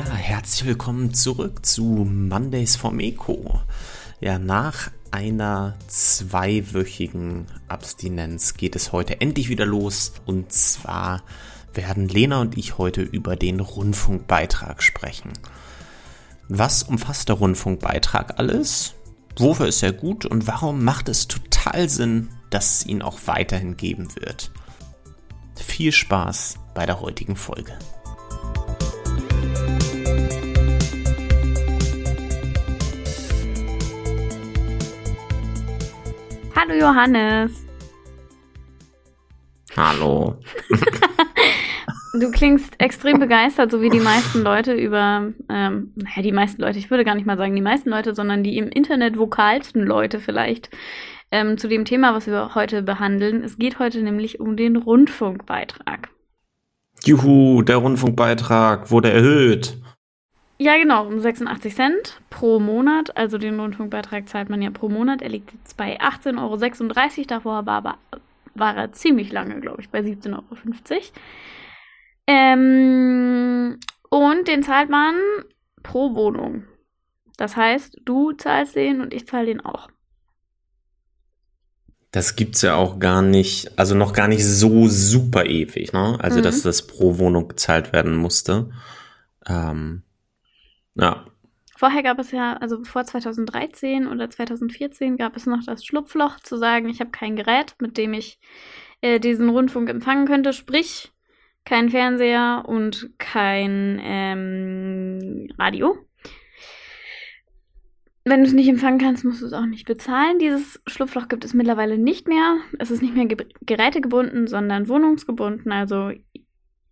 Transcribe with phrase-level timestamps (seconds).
[0.00, 3.60] Ja, herzlich willkommen zurück zu Mondays vom Eco.
[4.18, 10.14] Ja, nach einer zweiwöchigen Abstinenz geht es heute endlich wieder los.
[10.24, 11.22] Und zwar
[11.74, 15.34] werden Lena und ich heute über den Rundfunkbeitrag sprechen.
[16.48, 18.94] Was umfasst der Rundfunkbeitrag alles?
[19.36, 23.76] Wofür ist er gut und warum macht es total Sinn, dass es ihn auch weiterhin
[23.76, 24.50] geben wird?
[25.56, 27.76] Viel Spaß bei der heutigen Folge.
[36.60, 37.66] Hallo Johannes.
[39.74, 40.36] Hallo.
[42.20, 46.78] du klingst extrem begeistert, so wie die meisten Leute über, ähm, naja, die meisten Leute,
[46.78, 50.20] ich würde gar nicht mal sagen die meisten Leute, sondern die im Internet vokalsten Leute
[50.20, 50.68] vielleicht,
[51.30, 53.42] ähm, zu dem Thema, was wir heute behandeln.
[53.42, 56.10] Es geht heute nämlich um den Rundfunkbeitrag.
[57.04, 59.78] Juhu, der Rundfunkbeitrag wurde erhöht.
[60.60, 63.16] Ja, genau, um 86 Cent pro Monat.
[63.16, 65.22] Also den Rundfunkbeitrag zahlt man ja pro Monat.
[65.22, 67.26] Er liegt jetzt bei 18,36 Euro.
[67.28, 67.98] Davor war, aber,
[68.54, 70.44] war er ziemlich lange, glaube ich, bei 17,50 Euro.
[72.26, 73.78] Ähm,
[74.10, 75.14] und den zahlt man
[75.82, 76.64] pro Wohnung.
[77.38, 79.88] Das heißt, du zahlst den und ich zahle den auch.
[82.12, 86.18] Das gibt's ja auch gar nicht, also noch gar nicht so super ewig, ne?
[86.20, 86.42] Also, mhm.
[86.42, 88.70] dass das pro Wohnung bezahlt werden musste.
[89.48, 90.02] Ähm,
[90.94, 91.26] ja.
[91.76, 96.58] Vorher gab es ja, also vor 2013 oder 2014 gab es noch das Schlupfloch zu
[96.58, 98.38] sagen, ich habe kein Gerät, mit dem ich
[99.00, 101.10] äh, diesen Rundfunk empfangen könnte, sprich
[101.64, 105.96] kein Fernseher und kein ähm, Radio.
[108.24, 110.38] Wenn du es nicht empfangen kannst, musst du es auch nicht bezahlen.
[110.38, 112.58] Dieses Schlupfloch gibt es mittlerweile nicht mehr.
[112.78, 115.72] Es ist nicht mehr ge gerätegebunden, sondern wohnungsgebunden.
[115.72, 116.12] Also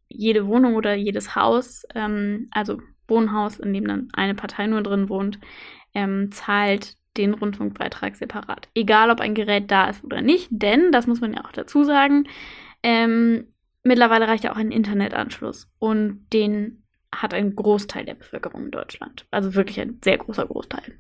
[0.09, 5.09] jede Wohnung oder jedes Haus, ähm, also Wohnhaus, in dem dann eine Partei nur drin
[5.09, 5.39] wohnt,
[5.95, 8.69] ähm, zahlt den Rundfunkbeitrag separat.
[8.75, 11.85] Egal, ob ein Gerät da ist oder nicht, denn, das muss man ja auch dazu
[11.85, 12.29] sagen,
[12.83, 13.47] ähm,
[13.83, 19.27] mittlerweile reicht ja auch ein Internetanschluss und den hat ein Großteil der Bevölkerung in Deutschland.
[19.31, 20.99] Also wirklich ein sehr großer Großteil.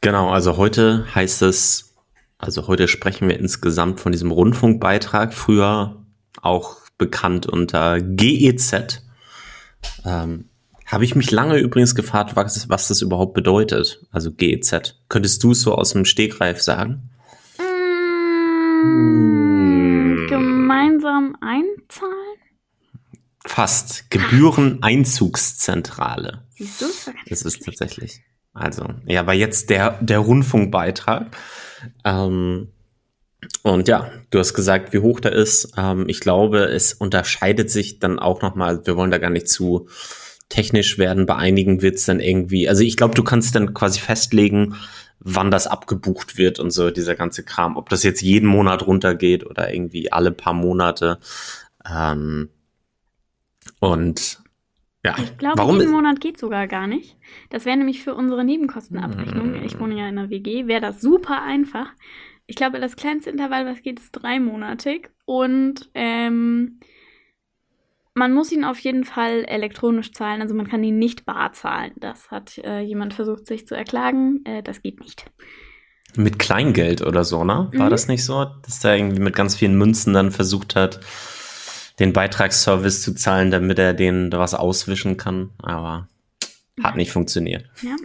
[0.00, 1.96] Genau, also heute heißt es,
[2.38, 6.04] also heute sprechen wir insgesamt von diesem Rundfunkbeitrag, früher
[6.40, 9.07] auch bekannt unter GEZ,
[10.04, 10.48] ähm,
[10.86, 14.96] Habe ich mich lange übrigens gefragt, was, was das überhaupt bedeutet, also GEZ.
[15.08, 17.10] Könntest du es so aus dem Stegreif sagen?
[18.82, 22.14] Mmh, gemeinsam einzahlen?
[23.44, 24.10] Fast.
[24.10, 26.44] Gebühreneinzugszentrale.
[26.50, 26.86] Siehst du?
[27.28, 28.20] Das ist tatsächlich.
[28.52, 31.36] Also, ja, aber jetzt der, der Rundfunkbeitrag.
[32.04, 32.72] Ähm,
[33.62, 35.72] und ja, du hast gesagt, wie hoch der ist.
[35.76, 39.88] Ähm, ich glaube, es unterscheidet sich dann auch nochmal, wir wollen da gar nicht zu
[40.48, 44.00] technisch werden, bei einigen wird es dann irgendwie, also ich glaube, du kannst dann quasi
[44.00, 44.76] festlegen,
[45.20, 47.76] wann das abgebucht wird und so, dieser ganze Kram.
[47.76, 51.18] Ob das jetzt jeden Monat runtergeht oder irgendwie alle paar Monate.
[51.88, 52.48] Ähm,
[53.80, 54.38] und
[55.04, 57.16] ja, ich glaube, warum jeden Monat geht sogar gar nicht.
[57.50, 59.62] Das wäre nämlich für unsere Nebenkostenabrechnung.
[59.64, 61.88] Ich wohne ja in einer WG, wäre das super einfach
[62.48, 65.10] ich glaube, das kleinste Intervall, was geht, ist dreimonatig.
[65.26, 66.80] Und ähm,
[68.14, 70.40] man muss ihn auf jeden Fall elektronisch zahlen.
[70.40, 71.92] Also man kann ihn nicht bar zahlen.
[71.96, 74.44] Das hat äh, jemand versucht, sich zu erklagen.
[74.46, 75.30] Äh, das geht nicht.
[76.16, 77.68] Mit Kleingeld oder so, ne?
[77.74, 77.90] War mhm.
[77.90, 78.46] das nicht so?
[78.62, 81.00] Dass der irgendwie mit ganz vielen Münzen dann versucht hat,
[81.98, 85.50] den Beitragsservice zu zahlen, damit er den was auswischen kann.
[85.58, 86.08] Aber
[86.82, 87.66] hat nicht funktioniert.
[87.82, 87.96] Ja,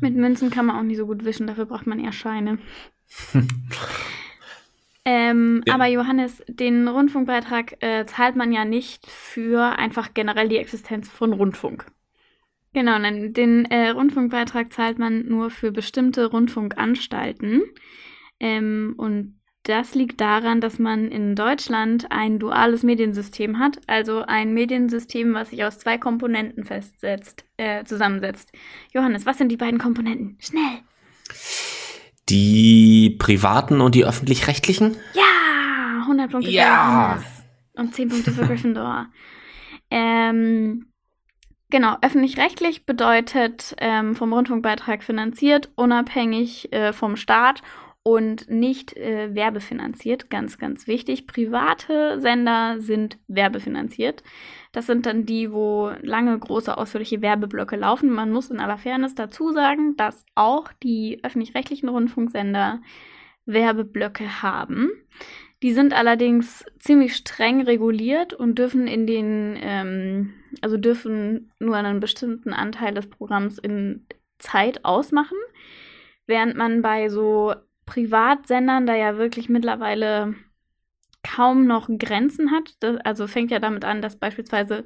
[0.00, 2.58] mit Münzen kann man auch nicht so gut wischen, dafür braucht man eher Scheine.
[5.04, 5.74] ähm, ja.
[5.74, 11.32] Aber Johannes, den Rundfunkbeitrag äh, zahlt man ja nicht für einfach generell die Existenz von
[11.32, 11.86] Rundfunk.
[12.72, 17.62] Genau, nein, den äh, Rundfunkbeitrag zahlt man nur für bestimmte Rundfunkanstalten.
[18.40, 24.52] Ähm, und das liegt daran, dass man in Deutschland ein duales Mediensystem hat, also ein
[24.52, 28.52] Mediensystem, was sich aus zwei Komponenten festsetzt, äh, zusammensetzt.
[28.92, 30.36] Johannes, was sind die beiden Komponenten?
[30.40, 30.80] Schnell!
[32.28, 34.96] Die privaten und die öffentlich-rechtlichen?
[35.12, 37.18] Ja, 100 Punkte ja.
[37.18, 39.06] für und 10 Punkte für Gryffindor.
[39.90, 40.86] ähm,
[41.70, 47.62] genau, öffentlich-rechtlich bedeutet ähm, vom Rundfunkbeitrag finanziert, unabhängig äh, vom Staat
[48.04, 50.28] und nicht äh, werbefinanziert.
[50.28, 51.26] Ganz, ganz wichtig.
[51.26, 54.22] Private Sender sind werbefinanziert.
[54.72, 58.10] Das sind dann die, wo lange, große, ausführliche Werbeblöcke laufen.
[58.10, 62.82] Man muss in aller Fairness dazu sagen, dass auch die öffentlich-rechtlichen Rundfunksender
[63.46, 64.90] Werbeblöcke haben.
[65.62, 72.00] Die sind allerdings ziemlich streng reguliert und dürfen in den, ähm, also dürfen nur einen
[72.00, 74.06] bestimmten Anteil des Programms in
[74.38, 75.38] Zeit ausmachen,
[76.26, 77.54] während man bei so
[77.86, 80.34] Privatsendern da ja wirklich mittlerweile
[81.24, 82.74] kaum noch Grenzen hat.
[82.80, 84.84] Das, also fängt ja damit an, dass beispielsweise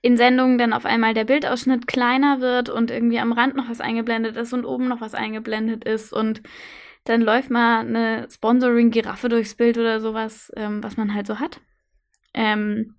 [0.00, 3.80] in Sendungen dann auf einmal der Bildausschnitt kleiner wird und irgendwie am Rand noch was
[3.80, 6.42] eingeblendet ist und oben noch was eingeblendet ist und
[7.04, 11.60] dann läuft mal eine Sponsoring-Giraffe durchs Bild oder sowas, ähm, was man halt so hat.
[12.34, 12.94] Ähm,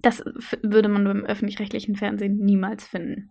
[0.00, 0.22] das
[0.62, 3.30] würde man beim öffentlich-rechtlichen Fernsehen niemals finden.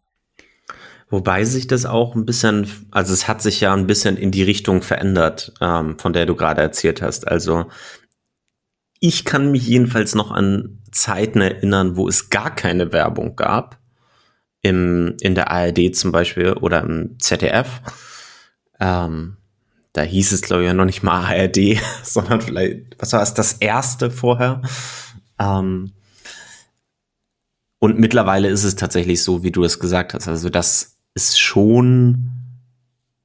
[1.12, 4.44] Wobei sich das auch ein bisschen, also es hat sich ja ein bisschen in die
[4.44, 7.28] Richtung verändert, ähm, von der du gerade erzählt hast.
[7.28, 7.66] Also
[9.02, 13.78] ich kann mich jedenfalls noch an Zeiten erinnern, wo es gar keine Werbung gab.
[14.64, 17.82] Im, in der ARD zum Beispiel oder im ZDF.
[18.80, 19.38] Ähm,
[19.92, 23.34] da hieß es, glaube ich, ja noch nicht mal ARD, sondern vielleicht, was war es,
[23.34, 24.62] das erste vorher.
[25.40, 25.92] Ähm,
[27.80, 32.32] und mittlerweile ist es tatsächlich so, wie du es gesagt hast, also dass es schon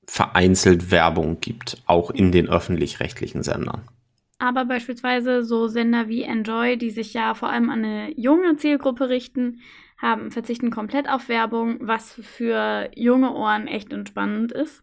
[0.07, 3.83] vereinzelt Werbung gibt, auch in den öffentlich-rechtlichen Sendern.
[4.39, 9.09] Aber beispielsweise so Sender wie Enjoy, die sich ja vor allem an eine junge Zielgruppe
[9.09, 9.61] richten,
[9.99, 14.83] haben, verzichten komplett auf Werbung, was für junge Ohren echt entspannend ist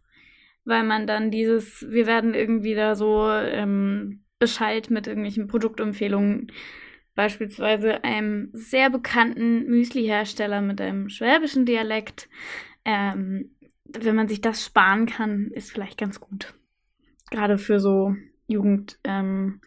[0.66, 6.52] weil man dann dieses, wir werden irgendwie da so ähm, Bescheid mit irgendwelchen Produktempfehlungen,
[7.16, 12.28] beispielsweise einem sehr bekannten Müsli-Hersteller mit einem schwäbischen Dialekt,
[12.86, 16.54] ähm, wenn man sich das sparen kann, ist vielleicht ganz gut.
[17.32, 18.16] Gerade für so
[18.48, 19.60] Jugendformate.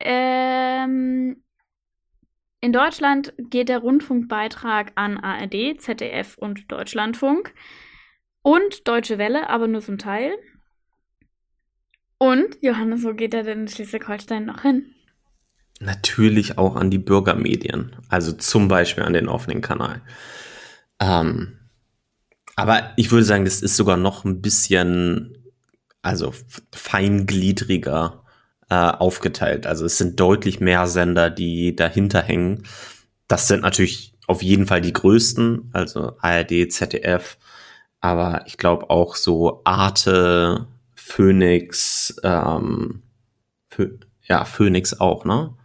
[0.00, 1.42] Ähm, ähm,
[2.60, 7.54] in Deutschland geht der Rundfunkbeitrag an ARD, ZDF und Deutschlandfunk
[8.42, 10.32] und Deutsche Welle, aber nur zum Teil.
[12.18, 14.94] Und, Johannes, wo geht er denn in Schleswig-Holstein noch hin?
[15.80, 20.00] Natürlich auch an die Bürgermedien, also zum Beispiel an den offenen Kanal.
[21.00, 21.58] Ähm,
[22.56, 25.36] aber ich würde sagen, das ist sogar noch ein bisschen,
[26.02, 26.32] also
[26.72, 28.24] feingliedriger
[28.70, 29.66] äh, aufgeteilt.
[29.66, 32.62] Also es sind deutlich mehr Sender, die dahinter hängen.
[33.28, 37.38] Das sind natürlich auf jeden Fall die größten, also ARD, ZDF,
[38.00, 43.02] aber ich glaube auch so Arte, Phoenix, ähm,
[44.22, 45.55] ja, Phoenix auch, ne?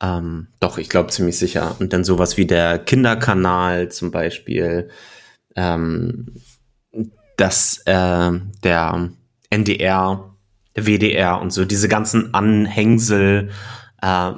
[0.00, 1.76] Ähm, doch, ich glaube ziemlich sicher.
[1.78, 4.90] Und dann sowas wie der Kinderkanal zum Beispiel,
[5.54, 6.34] ähm,
[7.36, 8.32] dass äh,
[8.62, 9.10] der
[9.50, 10.34] NDR,
[10.74, 13.50] der WDR und so, diese ganzen Anhängsel
[14.02, 14.06] äh,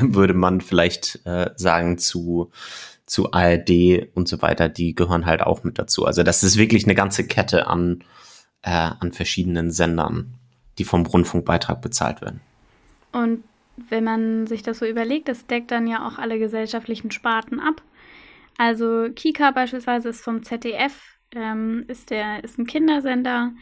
[0.00, 2.50] würde man vielleicht äh, sagen zu
[3.10, 6.06] zu ARD und so weiter, die gehören halt auch mit dazu.
[6.06, 8.04] Also das ist wirklich eine ganze Kette an,
[8.62, 10.34] äh, an verschiedenen Sendern,
[10.78, 12.40] die vom Rundfunkbeitrag bezahlt werden.
[13.10, 13.42] Und
[13.88, 17.82] wenn man sich das so überlegt, das deckt dann ja auch alle gesellschaftlichen Sparten ab.
[18.58, 23.52] Also Kika beispielsweise ist vom ZDF, ähm, ist der ist ein Kindersender.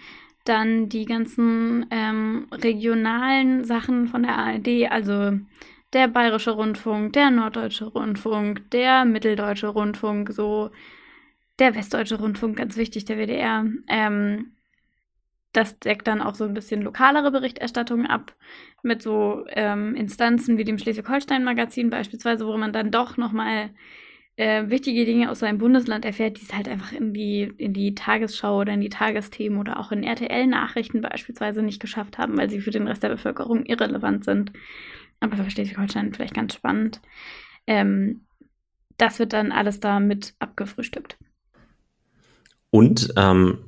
[0.44, 5.38] Dann die ganzen ähm, regionalen Sachen von der ARD, also
[5.92, 10.70] der Bayerische Rundfunk, der Norddeutsche Rundfunk, der Mitteldeutsche Rundfunk, so
[11.58, 13.66] der Westdeutsche Rundfunk, ganz wichtig, der WDR.
[13.88, 14.52] Ähm,
[15.58, 18.34] das deckt dann auch so ein bisschen lokalere Berichterstattung ab
[18.82, 23.71] mit so ähm, Instanzen wie dem Schleswig-Holstein-Magazin beispielsweise, wo man dann doch nochmal
[24.37, 27.94] äh, wichtige Dinge aus seinem Bundesland erfährt, die es halt einfach in die, in die
[27.94, 32.61] Tagesschau oder in die Tagesthemen oder auch in RTL-Nachrichten beispielsweise nicht geschafft haben, weil sie
[32.61, 34.52] für den Rest der Bevölkerung irrelevant sind
[35.21, 37.00] aber für Schleswig-Holstein vielleicht ganz spannend.
[37.66, 38.23] Ähm,
[38.97, 41.18] das wird dann alles da mit abgefrühstückt.
[42.71, 43.59] Und ähm,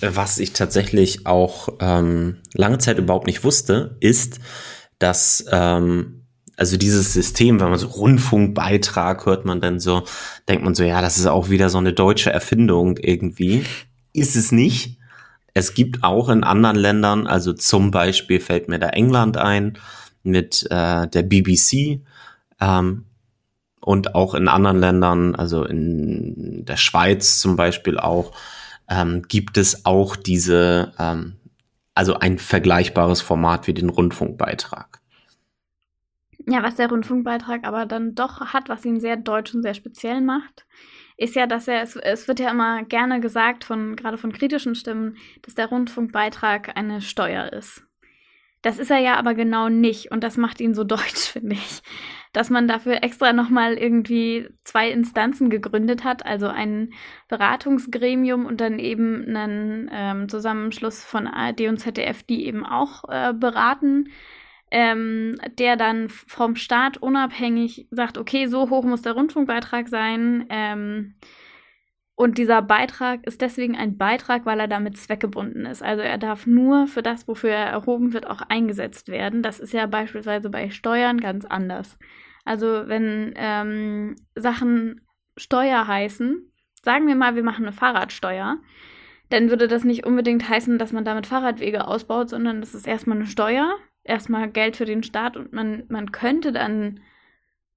[0.00, 4.40] was ich tatsächlich auch ähm, lange Zeit überhaupt nicht wusste, ist,
[4.98, 6.26] dass ähm,
[6.56, 10.04] also dieses System, wenn man so Rundfunkbeitrag hört man dann so,
[10.48, 13.64] denkt man so, ja, das ist auch wieder so eine deutsche Erfindung irgendwie.
[14.12, 14.98] Ist es nicht.
[15.52, 19.78] Es gibt auch in anderen Ländern, also zum Beispiel fällt mir da England ein
[20.22, 22.00] mit äh, der BBC
[22.60, 23.04] ähm,
[23.80, 28.32] und auch in anderen Ländern, also in der Schweiz zum Beispiel auch,
[28.88, 31.36] ähm, gibt es auch diese, ähm,
[31.94, 35.00] also ein vergleichbares Format wie den Rundfunkbeitrag.
[36.48, 40.20] Ja, was der Rundfunkbeitrag aber dann doch hat, was ihn sehr deutsch und sehr speziell
[40.20, 40.64] macht,
[41.16, 44.74] ist ja, dass er, es, es wird ja immer gerne gesagt, von, gerade von kritischen
[44.74, 47.82] Stimmen, dass der Rundfunkbeitrag eine Steuer ist.
[48.62, 51.82] Das ist er ja aber genau nicht und das macht ihn so deutsch, finde ich.
[52.36, 56.92] Dass man dafür extra nochmal irgendwie zwei Instanzen gegründet hat, also ein
[57.28, 63.32] Beratungsgremium und dann eben einen ähm, Zusammenschluss von ARD und ZDF, die eben auch äh,
[63.32, 64.10] beraten,
[64.70, 70.44] ähm, der dann vom Staat unabhängig sagt, okay, so hoch muss der Rundfunkbeitrag sein.
[70.50, 71.14] Ähm,
[72.16, 75.82] und dieser Beitrag ist deswegen ein Beitrag, weil er damit zweckgebunden ist.
[75.82, 79.42] Also er darf nur für das, wofür er erhoben wird, auch eingesetzt werden.
[79.42, 81.98] Das ist ja beispielsweise bei Steuern ganz anders.
[82.46, 85.02] Also wenn ähm, Sachen
[85.36, 86.50] Steuer heißen,
[86.82, 88.58] sagen wir mal, wir machen eine Fahrradsteuer,
[89.28, 93.16] dann würde das nicht unbedingt heißen, dass man damit Fahrradwege ausbaut, sondern das ist erstmal
[93.18, 97.00] eine Steuer, erstmal Geld für den Staat und man, man könnte dann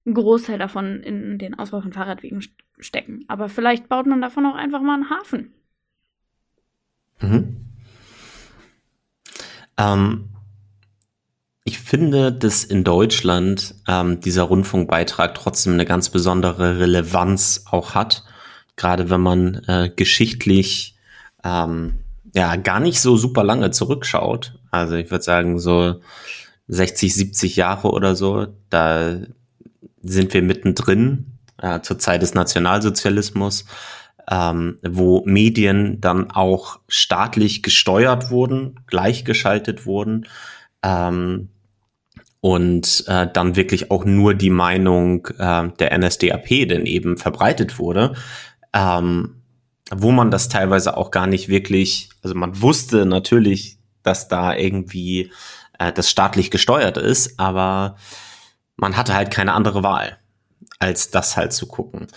[0.06, 2.44] einen Großteil davon in den Ausbau von Fahrradwegen
[2.78, 3.26] stecken.
[3.28, 5.54] Aber vielleicht baut man davon auch einfach mal einen Hafen.
[7.22, 7.66] Mhm.
[9.78, 10.30] Ähm,
[11.70, 18.24] ich finde, dass in Deutschland ähm, dieser Rundfunkbeitrag trotzdem eine ganz besondere Relevanz auch hat.
[18.76, 20.96] Gerade wenn man äh, geschichtlich
[21.44, 22.00] ähm,
[22.34, 24.58] ja gar nicht so super lange zurückschaut.
[24.72, 26.02] Also ich würde sagen so
[26.70, 29.18] 60, 70 Jahre oder so, da
[30.02, 33.66] sind wir mittendrin äh, zur Zeit des Nationalsozialismus,
[34.28, 40.26] ähm, wo Medien dann auch staatlich gesteuert wurden, gleichgeschaltet wurden
[40.84, 41.50] ähm,
[42.42, 48.16] und äh, dann wirklich auch nur die Meinung äh, der NSDAP denn eben verbreitet wurde,
[48.74, 49.42] ähm,
[49.92, 55.32] wo man das teilweise auch gar nicht wirklich, also man wusste natürlich, dass da irgendwie
[55.80, 57.96] äh, das staatlich gesteuert ist, aber
[58.76, 60.18] man hatte halt keine andere Wahl,
[60.80, 62.08] als das halt zu gucken.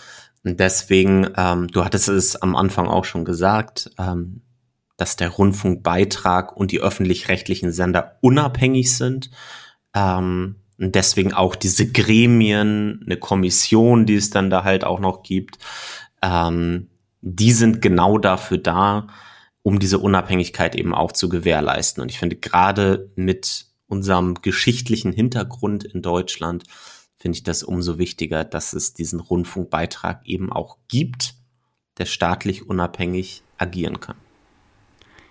[0.45, 4.41] Und deswegen, ähm, du hattest es am Anfang auch schon gesagt, ähm,
[4.97, 9.31] dass der Rundfunkbeitrag und die öffentlich-rechtlichen Sender unabhängig sind.
[9.93, 15.23] Ähm, und deswegen auch diese Gremien, eine Kommission, die es dann da halt auch noch
[15.23, 15.59] gibt,
[16.21, 16.89] ähm,
[17.21, 19.07] die sind genau dafür da,
[19.61, 22.01] um diese Unabhängigkeit eben auch zu gewährleisten.
[22.01, 26.63] Und ich finde gerade mit unserem geschichtlichen Hintergrund in Deutschland
[27.17, 31.35] finde ich das umso wichtiger, dass es diesen Rundfunkbeitrag eben auch gibt,
[31.97, 34.17] der staatlich unabhängig agieren kann.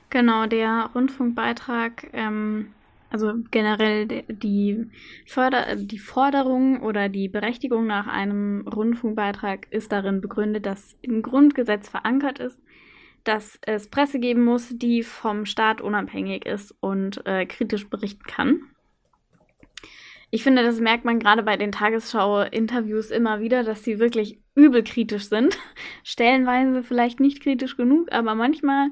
[0.09, 2.69] Genau, der Rundfunkbeitrag, ähm,
[3.13, 4.87] also generell die,
[5.27, 11.91] Förder die Forderung oder die Berechtigung nach einem Rundfunkbeitrag ist darin begründet, dass im Grundgesetz
[11.91, 12.59] verankert ist,
[13.25, 18.63] dass es Presse geben muss, die vom Staat unabhängig ist und äh, kritisch berichten kann.
[20.31, 24.83] Ich finde, das merkt man gerade bei den Tagesschau-Interviews immer wieder, dass sie wirklich übel
[24.83, 25.59] kritisch sind.
[26.03, 28.89] Stellenweise vielleicht nicht kritisch genug, aber manchmal,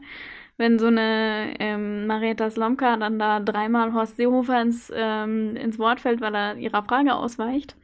[0.60, 6.00] wenn so eine ähm, Marietta Slomka dann da dreimal Horst Seehofer ins, ähm, ins Wort
[6.00, 7.76] fällt, weil er ihrer Frage ausweicht,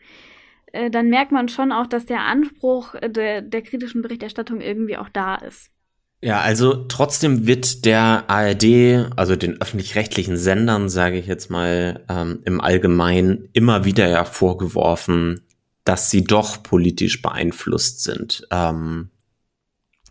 [0.73, 5.09] äh, dann merkt man schon auch, dass der Anspruch der, der kritischen Berichterstattung irgendwie auch
[5.09, 5.71] da ist.
[6.21, 12.41] Ja, also trotzdem wird der ARD, also den öffentlich-rechtlichen Sendern, sage ich jetzt mal ähm,
[12.45, 15.41] im Allgemeinen, immer wieder ja vorgeworfen,
[15.85, 18.47] dass sie doch politisch beeinflusst sind.
[18.51, 19.09] Ähm,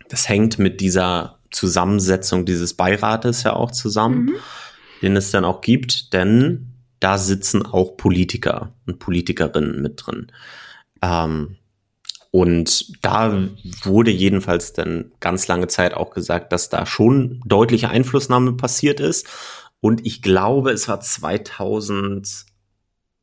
[0.08, 4.34] das hängt mit dieser Zusammensetzung dieses Beirates ja auch zusammen, mhm.
[5.02, 10.32] den es dann auch gibt, denn da sitzen auch Politiker und Politikerinnen mit drin.
[11.02, 11.56] Ähm,
[12.30, 13.48] und da
[13.82, 19.26] wurde jedenfalls dann ganz lange Zeit auch gesagt, dass da schon deutliche Einflussnahme passiert ist.
[19.80, 22.44] Und ich glaube, es war 2000,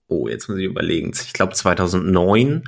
[0.08, 2.64] oh, jetzt muss ich überlegen, ich glaube 2009,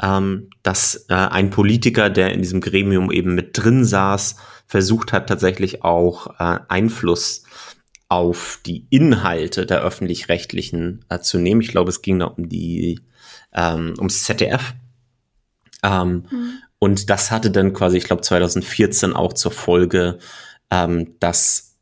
[0.00, 5.28] ähm, dass äh, ein Politiker, der in diesem Gremium eben mit drin saß, versucht hat,
[5.28, 7.44] tatsächlich auch äh, Einfluss
[8.08, 11.60] auf die Inhalte der öffentlich-rechtlichen äh, zu nehmen.
[11.60, 13.00] Ich glaube, es ging da um die
[13.52, 14.74] ähm, ums ZDF
[15.82, 16.58] ähm, mhm.
[16.78, 20.18] Und das hatte dann quasi, ich glaube, 2014 auch zur Folge,
[20.70, 21.76] ähm, dass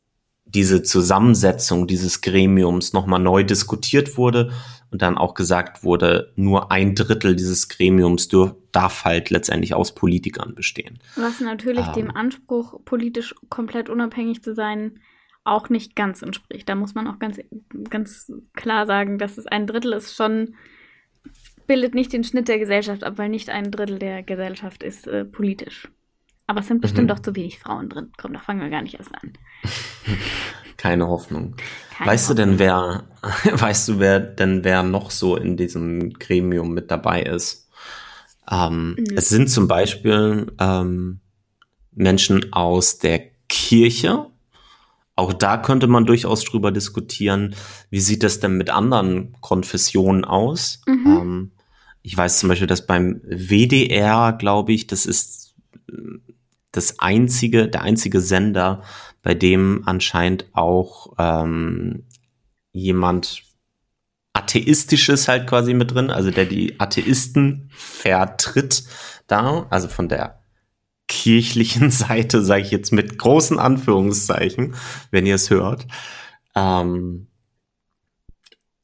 [0.44, 4.52] diese Zusammensetzung dieses Gremiums nochmal neu diskutiert wurde
[4.90, 8.28] und dann auch gesagt wurde, nur ein Drittel dieses Gremiums
[8.74, 10.98] darf halt letztendlich aus Politikern bestehen.
[11.16, 15.00] Was natürlich ähm, dem Anspruch, politisch komplett unabhängig zu sein,
[15.44, 16.68] auch nicht ganz entspricht.
[16.68, 17.38] Da muss man auch ganz,
[17.90, 20.54] ganz klar sagen, dass es ein Drittel ist schon
[21.66, 25.24] bildet nicht den Schnitt der Gesellschaft ab, weil nicht ein Drittel der Gesellschaft ist äh,
[25.24, 25.88] politisch.
[26.46, 27.14] Aber es sind bestimmt mhm.
[27.14, 28.12] doch zu wenig Frauen drin.
[28.18, 29.32] Komm, da fangen wir gar nicht erst an.
[30.76, 31.56] Keine Hoffnung.
[31.96, 32.46] Keine weißt Hoffnung.
[32.46, 33.04] du denn, wer,
[33.52, 37.63] weißt du, wer denn wer noch so in diesem Gremium mit dabei ist?
[38.50, 39.04] Ähm, mhm.
[39.16, 41.20] Es sind zum Beispiel ähm,
[41.92, 44.26] Menschen aus der Kirche.
[45.16, 47.54] Auch da könnte man durchaus drüber diskutieren,
[47.90, 50.82] wie sieht das denn mit anderen Konfessionen aus?
[50.86, 51.06] Mhm.
[51.06, 51.50] Ähm,
[52.02, 55.54] Ich weiß zum Beispiel, dass beim WDR, glaube ich, das ist
[56.72, 58.82] das einzige, der einzige Sender,
[59.22, 62.04] bei dem anscheinend auch ähm,
[62.72, 63.42] jemand
[64.34, 68.84] Atheistisches halt quasi mit drin, also der die Atheisten vertritt
[69.26, 70.42] da, also von der
[71.08, 74.74] kirchlichen Seite, sage ich jetzt mit großen Anführungszeichen,
[75.10, 75.86] wenn ihr es hört.
[76.54, 77.28] Ähm,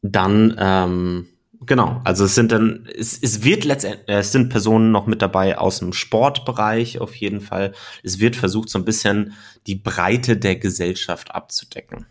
[0.02, 1.26] dann ähm,
[1.61, 5.59] genau, also es sind dann, es, es wird letztendlich, es sind Personen noch mit dabei
[5.59, 7.75] aus dem Sportbereich auf jeden Fall.
[8.02, 9.35] Es wird versucht, so ein bisschen
[9.66, 12.07] die Breite der Gesellschaft abzudecken.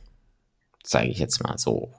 [0.83, 1.93] Sage ich jetzt mal so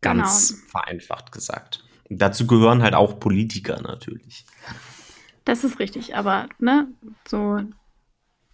[0.00, 0.70] ganz genau.
[0.70, 1.84] vereinfacht gesagt.
[2.08, 4.44] Dazu gehören halt auch Politiker natürlich.
[5.44, 6.88] Das ist richtig, aber ne,
[7.26, 7.60] so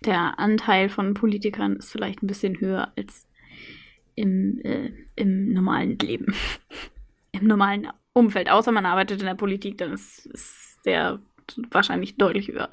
[0.05, 3.27] der Anteil von Politikern ist vielleicht ein bisschen höher als
[4.15, 6.35] im, äh, im normalen Leben.
[7.33, 8.49] Im normalen Umfeld.
[8.49, 11.19] Außer man arbeitet in der Politik, dann ist, ist der
[11.71, 12.71] wahrscheinlich deutlich höher.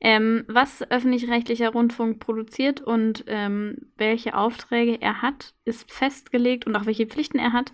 [0.00, 6.86] Ähm, was öffentlich-rechtlicher Rundfunk produziert und ähm, welche Aufträge er hat, ist festgelegt und auch
[6.86, 7.72] welche Pflichten er hat,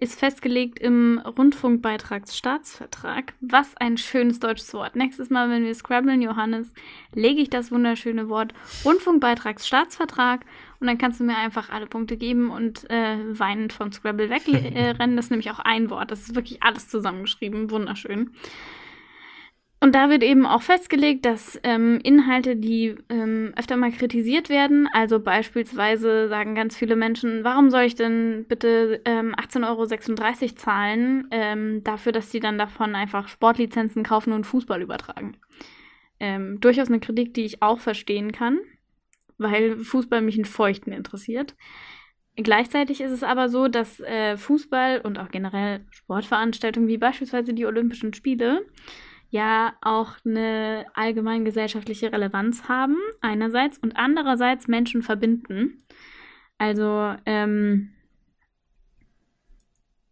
[0.00, 3.34] ist festgelegt im Rundfunkbeitragsstaatsvertrag.
[3.40, 4.96] Was ein schönes deutsches Wort.
[4.96, 6.72] Nächstes Mal, wenn wir scrabbeln, Johannes,
[7.14, 10.44] lege ich das wunderschöne Wort Rundfunkbeitragsstaatsvertrag
[10.80, 14.76] und dann kannst du mir einfach alle Punkte geben und äh, weinend von Scrabble wegrennen.
[14.76, 16.10] Äh, das ist nämlich auch ein Wort.
[16.10, 17.70] Das ist wirklich alles zusammengeschrieben.
[17.70, 18.30] Wunderschön.
[19.80, 24.88] Und da wird eben auch festgelegt, dass ähm, Inhalte, die ähm, öfter mal kritisiert werden,
[24.92, 31.28] also beispielsweise sagen ganz viele Menschen, warum soll ich denn bitte ähm, 18,36 Euro zahlen,
[31.30, 35.36] ähm, dafür, dass sie dann davon einfach Sportlizenzen kaufen und Fußball übertragen.
[36.18, 38.58] Ähm, durchaus eine Kritik, die ich auch verstehen kann,
[39.36, 41.54] weil Fußball mich in Feuchten interessiert.
[42.34, 47.66] Gleichzeitig ist es aber so, dass äh, Fußball und auch generell Sportveranstaltungen wie beispielsweise die
[47.66, 48.66] Olympischen Spiele
[49.30, 55.84] ja auch eine allgemeingesellschaftliche Relevanz haben, einerseits, und andererseits Menschen verbinden.
[56.58, 57.90] Also, ähm,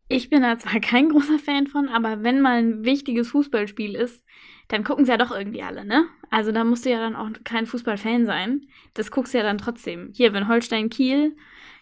[0.09, 4.25] ich bin da zwar kein großer Fan von, aber wenn mal ein wichtiges Fußballspiel ist,
[4.69, 6.07] dann gucken sie ja doch irgendwie alle, ne?
[6.31, 8.67] Also da musst du ja dann auch kein Fußballfan sein.
[8.95, 10.11] Das guckst du ja dann trotzdem.
[10.13, 11.37] Hier, wenn Holstein Kiel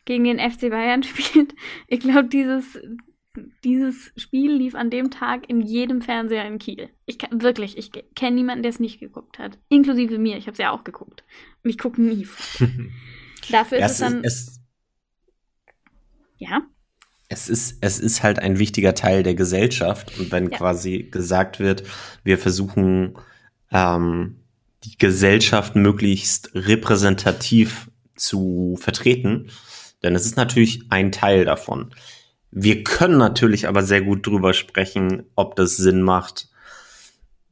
[0.04, 1.54] gegen den FC Bayern spielt,
[1.88, 2.78] ich glaube, dieses,
[3.64, 6.90] dieses Spiel lief an dem Tag in jedem Fernseher in Kiel.
[7.06, 9.58] Ich kann, wirklich, ich kenne niemanden, der es nicht geguckt hat.
[9.68, 10.36] Inklusive mir.
[10.36, 11.24] Ich habe es ja auch geguckt.
[11.62, 12.26] Und ich gucke nie.
[13.50, 14.24] Dafür ist es, es dann.
[14.24, 14.60] Es,
[16.36, 16.62] ja.
[17.28, 20.18] Es ist, es ist halt ein wichtiger Teil der Gesellschaft.
[20.18, 20.58] Und wenn ja.
[20.58, 21.82] quasi gesagt wird,
[22.22, 23.18] wir versuchen,
[23.72, 24.44] ähm,
[24.84, 29.50] die Gesellschaft möglichst repräsentativ zu vertreten,
[30.02, 31.94] dann ist es natürlich ein Teil davon.
[32.56, 36.48] Wir können natürlich aber sehr gut drüber sprechen, ob das Sinn macht,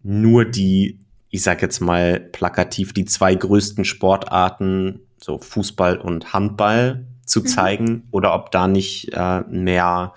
[0.04, 7.04] nur die, ich sag jetzt mal plakativ, die zwei größten Sportarten, so Fußball und Handball,
[7.24, 7.46] zu mhm.
[7.46, 10.14] zeigen oder ob da nicht äh, mehr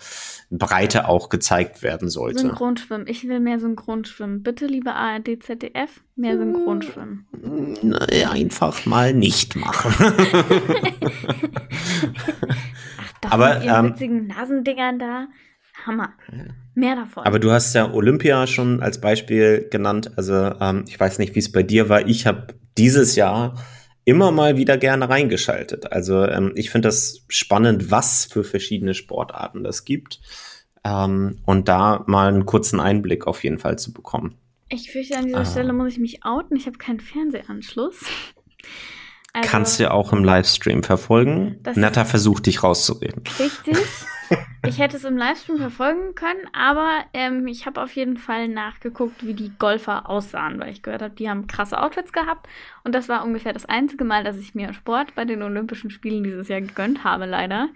[0.51, 2.39] Breite auch gezeigt werden sollte.
[2.39, 3.07] Synchronschwimmen.
[3.07, 4.43] Ich will mehr Synchronschwimmen.
[4.43, 7.25] Bitte, liebe ARD, ZDF, mehr Synchronschwimmen.
[8.29, 9.95] Einfach mal nicht machen.
[13.31, 15.27] Aber mit ihren ähm, witzigen Nasendingern da.
[15.85, 16.13] Hammer.
[16.73, 17.25] Mehr davon.
[17.25, 20.11] Aber du hast ja Olympia schon als Beispiel genannt.
[20.15, 22.07] Also ähm, ich weiß nicht, wie es bei dir war.
[22.07, 23.55] Ich habe dieses Jahr
[24.05, 25.91] immer mal wieder gerne reingeschaltet.
[25.91, 30.21] Also ähm, ich finde das spannend, was für verschiedene Sportarten das gibt.
[30.83, 34.37] Ähm, und da mal einen kurzen Einblick auf jeden Fall zu bekommen.
[34.69, 35.45] Ich fürchte, an dieser ah.
[35.45, 36.57] Stelle muss ich mich outen.
[36.57, 38.05] Ich habe keinen Fernsehanschluss.
[39.35, 41.59] Also, Kannst du auch im Livestream verfolgen.
[41.75, 43.21] Netta versucht dich rauszureden.
[43.37, 43.77] Richtig.
[44.67, 49.23] Ich hätte es im Livestream verfolgen können, aber ähm, ich habe auf jeden Fall nachgeguckt,
[49.23, 52.47] wie die Golfer aussahen, weil ich gehört habe, die haben krasse Outfits gehabt.
[52.83, 56.23] Und das war ungefähr das einzige Mal, dass ich mir Sport bei den Olympischen Spielen
[56.23, 57.69] dieses Jahr gegönnt habe, leider.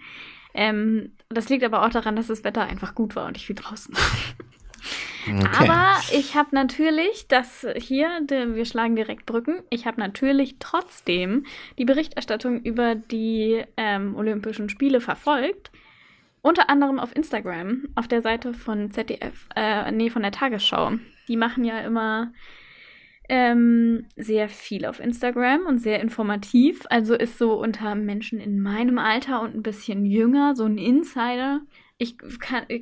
[0.52, 3.54] Ähm, das liegt aber auch daran, dass das Wetter einfach gut war und ich viel
[3.54, 4.02] draußen war.
[5.26, 5.68] Okay.
[5.70, 11.44] Aber ich habe natürlich, das hier, wir schlagen direkt Brücken, ich habe natürlich trotzdem
[11.78, 15.70] die Berichterstattung über die ähm, Olympischen Spiele verfolgt.
[16.42, 20.92] Unter anderem auf Instagram, auf der Seite von ZDF, äh, nee, von der Tagesschau.
[21.28, 22.32] Die machen ja immer
[23.28, 26.86] ähm, sehr viel auf Instagram und sehr informativ.
[26.88, 31.60] Also ist so unter Menschen in meinem Alter und ein bisschen jünger so ein Insider
[32.00, 32.16] ich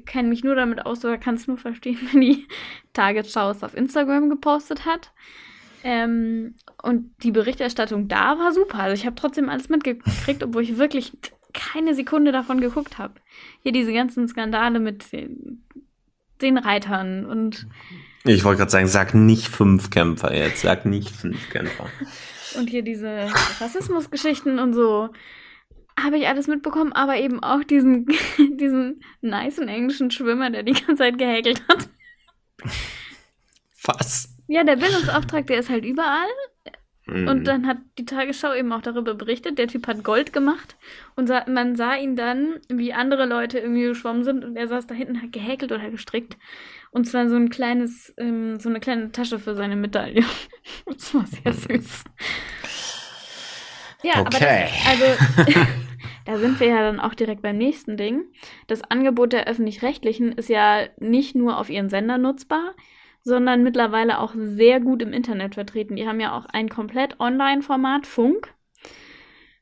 [0.07, 2.46] kenne mich nur damit aus oder kann es nur verstehen, wenn die
[2.92, 5.12] Tagesschau es auf Instagram gepostet hat.
[5.83, 8.78] Ähm, und die Berichterstattung da war super.
[8.78, 11.12] Also ich habe trotzdem alles mitgekriegt, obwohl ich wirklich
[11.52, 13.14] keine Sekunde davon geguckt habe.
[13.62, 17.66] Hier diese ganzen Skandale mit den Reitern und.
[18.24, 21.87] Ich wollte gerade sagen, sag nicht fünf Kämpfer jetzt, sag nicht fünf Kämpfer.
[22.57, 23.28] Und hier diese
[23.61, 25.11] Rassismusgeschichten und so
[26.02, 28.06] habe ich alles mitbekommen, aber eben auch diesen,
[28.38, 31.88] diesen nice englischen Schwimmer, der die ganze Zeit gehäkelt hat.
[33.84, 34.34] Was?
[34.48, 36.28] Ja, der Bildungsauftrag, der ist halt überall.
[37.06, 37.28] Mhm.
[37.28, 40.76] Und dann hat die Tagesschau eben auch darüber berichtet, der Typ hat Gold gemacht
[41.16, 44.87] und sah, man sah ihn dann, wie andere Leute irgendwie geschwommen sind und er saß
[44.87, 46.37] da hinten, hat gehäkelt oder gestrickt.
[46.90, 50.24] Und zwar so ein kleines, ähm, so eine kleine Tasche für seine Medaille.
[50.87, 52.04] das war sehr süß.
[54.02, 54.68] Ja, Okay.
[54.87, 55.61] aber das, also
[56.24, 58.24] da sind wir ja dann auch direkt beim nächsten Ding.
[58.66, 62.74] Das Angebot der öffentlich-rechtlichen ist ja nicht nur auf ihren Sender nutzbar,
[63.22, 65.96] sondern mittlerweile auch sehr gut im Internet vertreten.
[65.96, 68.54] Die haben ja auch ein komplett Online-Format, Funk,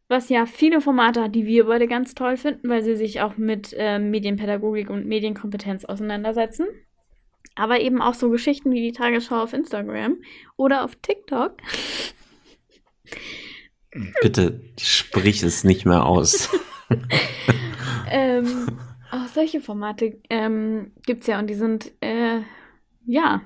[0.09, 3.37] was ja viele Formate hat, die wir beide ganz toll finden, weil sie sich auch
[3.37, 6.66] mit ähm, Medienpädagogik und Medienkompetenz auseinandersetzen.
[7.55, 10.18] Aber eben auch so Geschichten wie die Tagesschau auf Instagram
[10.57, 11.57] oder auf TikTok.
[14.22, 16.50] Bitte sprich es nicht mehr aus.
[18.11, 18.78] ähm,
[19.11, 22.40] auch solche Formate ähm, gibt es ja und die sind, äh,
[23.06, 23.42] ja,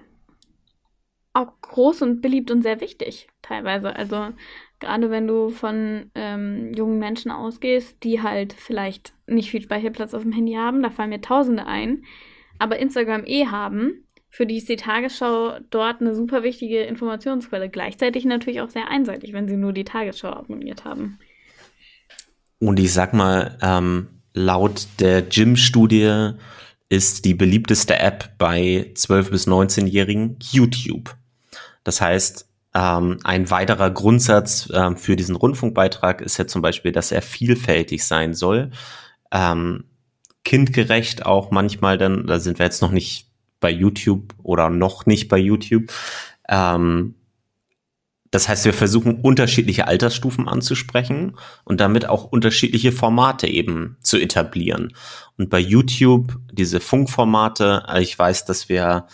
[1.33, 3.95] auch groß und beliebt und sehr wichtig teilweise.
[3.95, 4.31] Also
[4.81, 10.23] gerade wenn du von ähm, jungen Menschen ausgehst, die halt vielleicht nicht viel Speicherplatz auf
[10.23, 12.05] dem Handy haben, da fallen mir Tausende ein,
[12.59, 17.69] aber Instagram eh haben, für die ist die Tagesschau dort eine super wichtige Informationsquelle.
[17.69, 21.19] Gleichzeitig natürlich auch sehr einseitig, wenn sie nur die Tagesschau abonniert haben.
[22.61, 26.33] Und ich sag mal, ähm, laut der Gym-Studie
[26.89, 31.17] ist die beliebteste App bei 12- bis 19-Jährigen YouTube.
[31.83, 37.11] Das heißt, ähm, ein weiterer Grundsatz ähm, für diesen Rundfunkbeitrag ist ja zum Beispiel, dass
[37.11, 38.71] er vielfältig sein soll.
[39.33, 39.85] Ähm,
[40.45, 43.30] kindgerecht auch manchmal dann, da sind wir jetzt noch nicht
[43.61, 45.93] bei YouTube oder noch nicht bei YouTube.
[46.49, 47.15] Ähm,
[48.31, 54.95] das heißt, wir versuchen unterschiedliche Altersstufen anzusprechen und damit auch unterschiedliche Formate eben zu etablieren.
[55.37, 59.07] Und bei YouTube diese Funkformate, äh, ich weiß, dass wir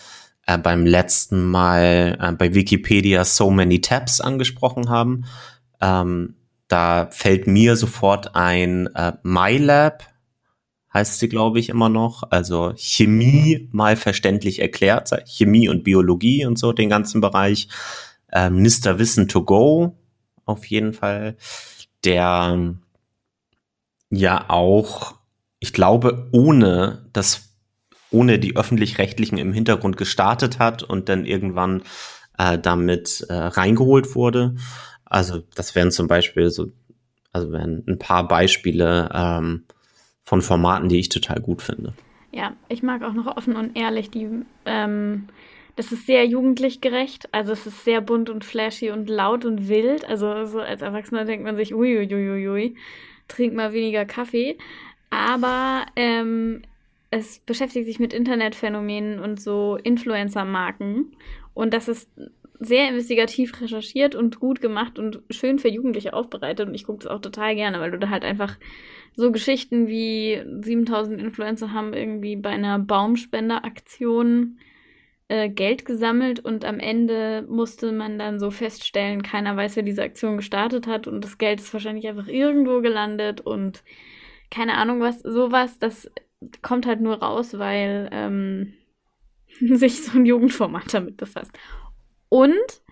[0.46, 5.24] äh, beim letzten Mal äh, bei Wikipedia So Many Tabs angesprochen haben.
[5.80, 6.34] Ähm,
[6.68, 10.04] da fällt mir sofort ein äh, MyLab,
[10.96, 12.22] heißt sie, glaube ich, immer noch.
[12.30, 17.68] Also Chemie mal verständlich erklärt, Chemie und Biologie und so, den ganzen Bereich.
[18.32, 18.98] Ähm, Mr.
[18.98, 19.98] Wissen to go,
[20.46, 21.36] auf jeden Fall.
[22.04, 22.74] Der
[24.10, 25.16] ja auch,
[25.60, 27.50] ich glaube, ohne das,
[28.10, 31.82] ohne die öffentlich-rechtlichen im Hintergrund gestartet hat und dann irgendwann
[32.38, 34.56] äh, damit äh, reingeholt wurde.
[35.04, 36.72] Also das wären zum Beispiel so,
[37.32, 39.64] also wären ein paar Beispiele, ähm,
[40.26, 41.94] von Formaten, die ich total gut finde.
[42.32, 44.28] Ja, ich mag auch noch offen und ehrlich die,
[44.66, 45.28] ähm,
[45.76, 49.68] das ist sehr jugendlich gerecht, also es ist sehr bunt und flashy und laut und
[49.68, 50.04] wild.
[50.04, 52.74] Also so als Erwachsener denkt man sich, uiuiuiui,
[53.28, 54.58] trink mal weniger Kaffee.
[55.10, 56.62] Aber ähm,
[57.10, 61.12] es beschäftigt sich mit Internetphänomenen und so Influencer-Marken.
[61.54, 62.10] Und das ist
[62.58, 66.68] sehr investigativ recherchiert und gut gemacht und schön für Jugendliche aufbereitet.
[66.68, 68.56] Und ich gucke das auch total gerne, weil du da halt einfach
[69.14, 74.58] so Geschichten wie 7000 Influencer haben irgendwie bei einer Baumspenderaktion
[75.28, 80.02] äh, Geld gesammelt und am Ende musste man dann so feststellen, keiner weiß, wer diese
[80.02, 83.82] Aktion gestartet hat und das Geld ist wahrscheinlich einfach irgendwo gelandet und
[84.50, 86.10] keine Ahnung was, sowas, das
[86.62, 88.74] kommt halt nur raus, weil ähm,
[89.76, 91.52] sich so ein Jugendformat damit befasst.
[92.28, 92.82] Und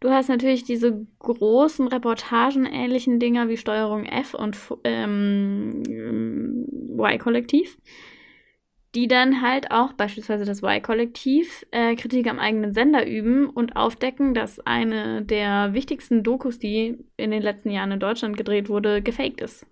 [0.00, 5.82] du hast natürlich diese großen Reportagen-ähnlichen Dinger wie Steuerung F und ähm,
[6.98, 7.78] Y-Kollektiv,
[8.94, 14.34] die dann halt auch beispielsweise das Y-Kollektiv äh, Kritik am eigenen Sender üben und aufdecken,
[14.34, 19.40] dass eine der wichtigsten Dokus, die in den letzten Jahren in Deutschland gedreht wurde, gefaked
[19.40, 19.66] ist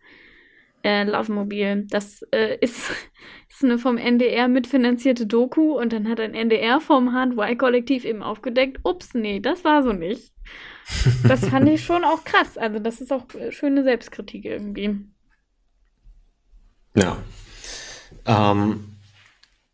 [0.82, 1.86] äh, Laufmobil.
[1.88, 2.90] Das äh, ist,
[3.48, 8.80] ist eine vom NDR mitfinanzierte Doku und dann hat ein NDR vom Hard-Y-Kollektiv eben aufgedeckt,
[8.84, 10.32] ups, nee, das war so nicht.
[11.26, 12.56] Das fand ich schon auch krass.
[12.56, 15.00] Also das ist auch schöne Selbstkritik irgendwie.
[16.94, 17.18] Ja.
[18.24, 18.96] Ähm,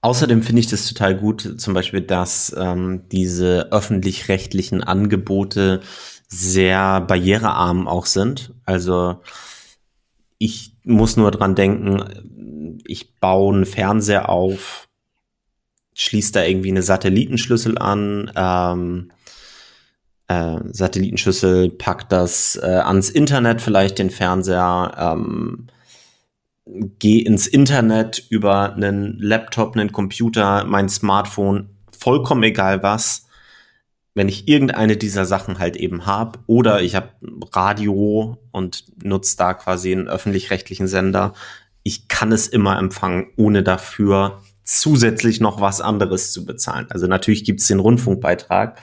[0.00, 5.80] außerdem finde ich das total gut, zum Beispiel, dass ähm, diese öffentlich-rechtlichen Angebote
[6.28, 8.52] sehr barrierearm auch sind.
[8.64, 9.20] Also
[10.38, 14.88] ich muss nur dran denken, ich baue einen Fernseher auf,
[15.94, 19.10] schließe da irgendwie eine Satellitenschlüssel an, ähm,
[20.28, 25.66] äh, Satellitenschlüssel, packt das äh, ans Internet vielleicht den Fernseher, ähm,
[26.98, 33.26] gehe ins Internet über einen Laptop, einen Computer, mein Smartphone, vollkommen egal was.
[34.14, 37.10] Wenn ich irgendeine dieser Sachen halt eben habe oder ich habe
[37.52, 41.34] Radio und nutze da quasi einen öffentlich-rechtlichen Sender,
[41.82, 46.86] ich kann es immer empfangen, ohne dafür zusätzlich noch was anderes zu bezahlen.
[46.90, 48.80] Also natürlich gibt es den Rundfunkbeitrag,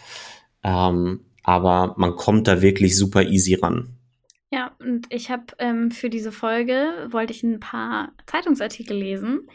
[0.63, 3.97] ähm, aber man kommt da wirklich super easy ran.
[4.53, 9.47] Ja, und ich habe ähm, für diese Folge, wollte ich ein paar Zeitungsartikel lesen.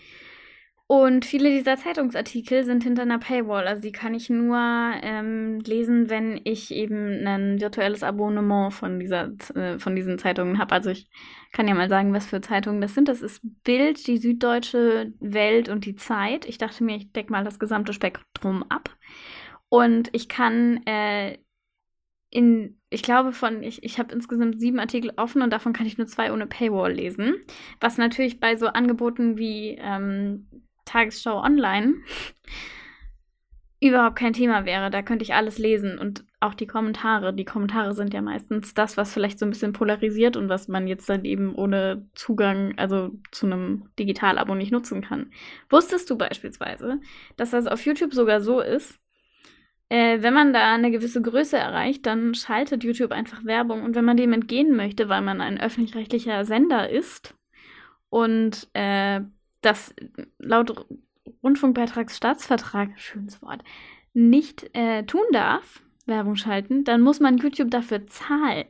[0.89, 3.67] Und viele dieser Zeitungsartikel sind hinter einer Paywall.
[3.67, 9.33] Also die kann ich nur ähm, lesen, wenn ich eben ein virtuelles Abonnement von, dieser,
[9.57, 10.73] äh, von diesen Zeitungen habe.
[10.73, 11.09] Also ich
[11.51, 13.09] kann ja mal sagen, was für Zeitungen das sind.
[13.09, 16.47] Das ist Bild, die Süddeutsche Welt und die Zeit.
[16.47, 18.97] Ich dachte mir, ich decke mal das gesamte Spektrum ab.
[19.69, 21.37] Und ich kann äh,
[22.31, 25.99] in, ich glaube, von, ich, ich habe insgesamt sieben Artikel offen und davon kann ich
[25.99, 27.35] nur zwei ohne Paywall lesen.
[27.81, 30.47] Was natürlich bei so Angeboten wie ähm,
[30.87, 31.97] Tagesschau Online
[33.81, 34.91] überhaupt kein Thema wäre.
[34.91, 37.35] Da könnte ich alles lesen und auch die Kommentare.
[37.35, 40.87] Die Kommentare sind ja meistens das, was vielleicht so ein bisschen polarisiert und was man
[40.87, 45.31] jetzt dann eben ohne Zugang, also zu einem Digital-Abo nicht nutzen kann.
[45.69, 47.01] Wusstest du beispielsweise,
[47.37, 48.99] dass das auf YouTube sogar so ist,
[49.89, 53.85] äh, wenn man da eine gewisse Größe erreicht, dann schaltet YouTube einfach Werbung.
[53.85, 57.37] Und wenn man dem entgehen möchte, weil man ein öffentlich-rechtlicher Sender ist
[58.09, 59.21] und äh,
[59.67, 59.95] das
[60.39, 60.87] laut
[61.43, 63.63] Rundfunkbeitragsstaatsvertrag, schönes Wort,
[64.15, 68.67] nicht äh, tun darf, Werbung schalten, dann muss man YouTube dafür zahlen,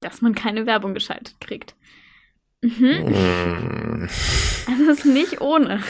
[0.00, 1.74] dass man keine Werbung geschaltet kriegt.
[2.62, 4.08] Mhm.
[4.68, 5.82] Also ist nicht ohne.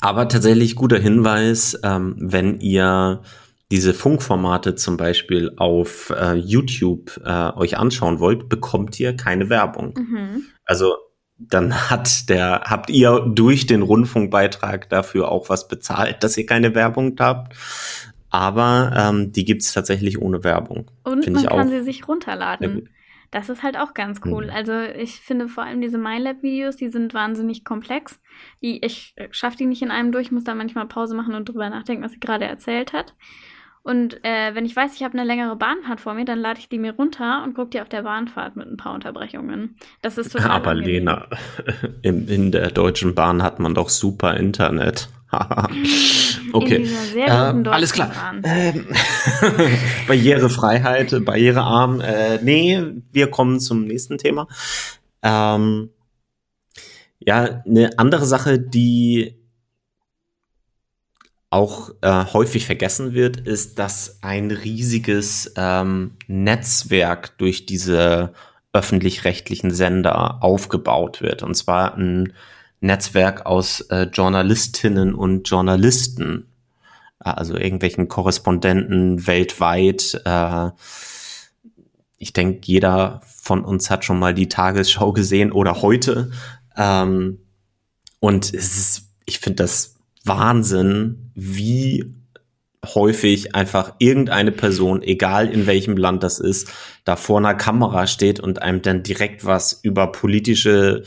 [0.00, 3.22] Aber tatsächlich guter Hinweis, ähm, wenn ihr
[3.70, 9.94] diese Funkformate zum Beispiel auf äh, YouTube äh, euch anschauen wollt, bekommt ihr keine Werbung.
[9.98, 10.46] Mhm.
[10.64, 10.94] Also
[11.38, 16.74] dann hat der, habt ihr durch den Rundfunkbeitrag dafür auch was bezahlt, dass ihr keine
[16.74, 17.56] Werbung habt.
[18.30, 20.90] Aber ähm, die gibt's tatsächlich ohne Werbung.
[21.04, 22.90] Und Find man kann sie sich runterladen.
[23.30, 24.46] Das ist halt auch ganz cool.
[24.46, 24.50] Mhm.
[24.50, 28.18] Also ich finde vor allem diese MyLab-Videos, die sind wahnsinnig komplex.
[28.62, 31.48] Die, ich äh, schaffe die nicht in einem durch, muss da manchmal Pause machen und
[31.48, 33.14] drüber nachdenken, was sie gerade erzählt hat.
[33.82, 36.68] Und äh, wenn ich weiß, ich habe eine längere Bahnfahrt vor mir, dann lade ich
[36.68, 39.76] die mir runter und gucke die auf der Bahnfahrt mit ein paar Unterbrechungen.
[40.02, 41.06] Das ist total Aber angenehm.
[41.06, 41.26] Lena,
[42.02, 45.08] in, in der Deutschen Bahn hat man doch super Internet.
[46.52, 46.88] okay.
[47.14, 48.10] Äh, alles klar.
[48.42, 48.86] Ähm,
[50.06, 52.00] Barrierefreiheit, barrierearm.
[52.00, 54.48] Äh, nee, wir kommen zum nächsten Thema.
[55.22, 55.90] Ähm,
[57.18, 59.37] ja, eine andere Sache, die
[61.50, 68.32] auch äh, häufig vergessen wird, ist, dass ein riesiges ähm, Netzwerk durch diese
[68.72, 71.42] öffentlich-rechtlichen Sender aufgebaut wird.
[71.42, 72.34] Und zwar ein
[72.80, 76.46] Netzwerk aus äh, Journalistinnen und Journalisten,
[77.24, 80.20] äh, also irgendwelchen Korrespondenten weltweit.
[80.26, 80.70] Äh,
[82.18, 86.30] ich denke, jeder von uns hat schon mal die Tagesschau gesehen oder heute.
[86.76, 87.40] Ähm,
[88.20, 89.97] und es ist, ich finde das
[90.28, 92.14] Wahnsinn, wie
[92.84, 96.72] häufig einfach irgendeine Person, egal in welchem Land das ist,
[97.04, 101.02] da vor einer Kamera steht und einem dann direkt was über politische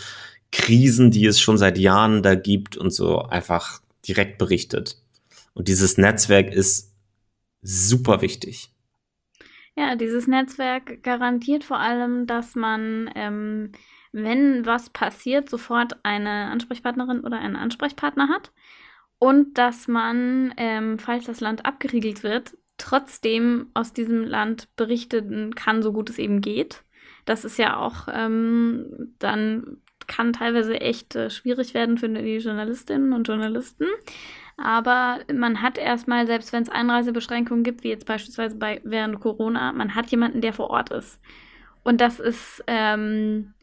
[0.51, 4.97] Krisen, die es schon seit Jahren da gibt und so einfach direkt berichtet.
[5.53, 6.93] Und dieses Netzwerk ist
[7.62, 8.69] super wichtig.
[9.77, 13.71] Ja, dieses Netzwerk garantiert vor allem, dass man, ähm,
[14.12, 18.51] wenn was passiert, sofort eine Ansprechpartnerin oder einen Ansprechpartner hat
[19.21, 25.84] und dass man, ähm, falls das Land abgeriegelt wird, trotzdem aus diesem Land berichten kann,
[25.84, 26.84] so gut es eben geht.
[27.25, 33.13] Das ist ja auch ähm, dann kann teilweise echt äh, schwierig werden für die Journalistinnen
[33.13, 33.86] und Journalisten.
[34.57, 39.71] Aber man hat erstmal, selbst wenn es Einreisebeschränkungen gibt, wie jetzt beispielsweise bei während Corona,
[39.71, 41.19] man hat jemanden, der vor Ort ist.
[41.84, 43.53] Und das ist ähm,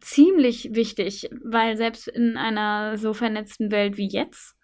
[0.00, 4.56] ziemlich wichtig, weil selbst in einer so vernetzten Welt wie jetzt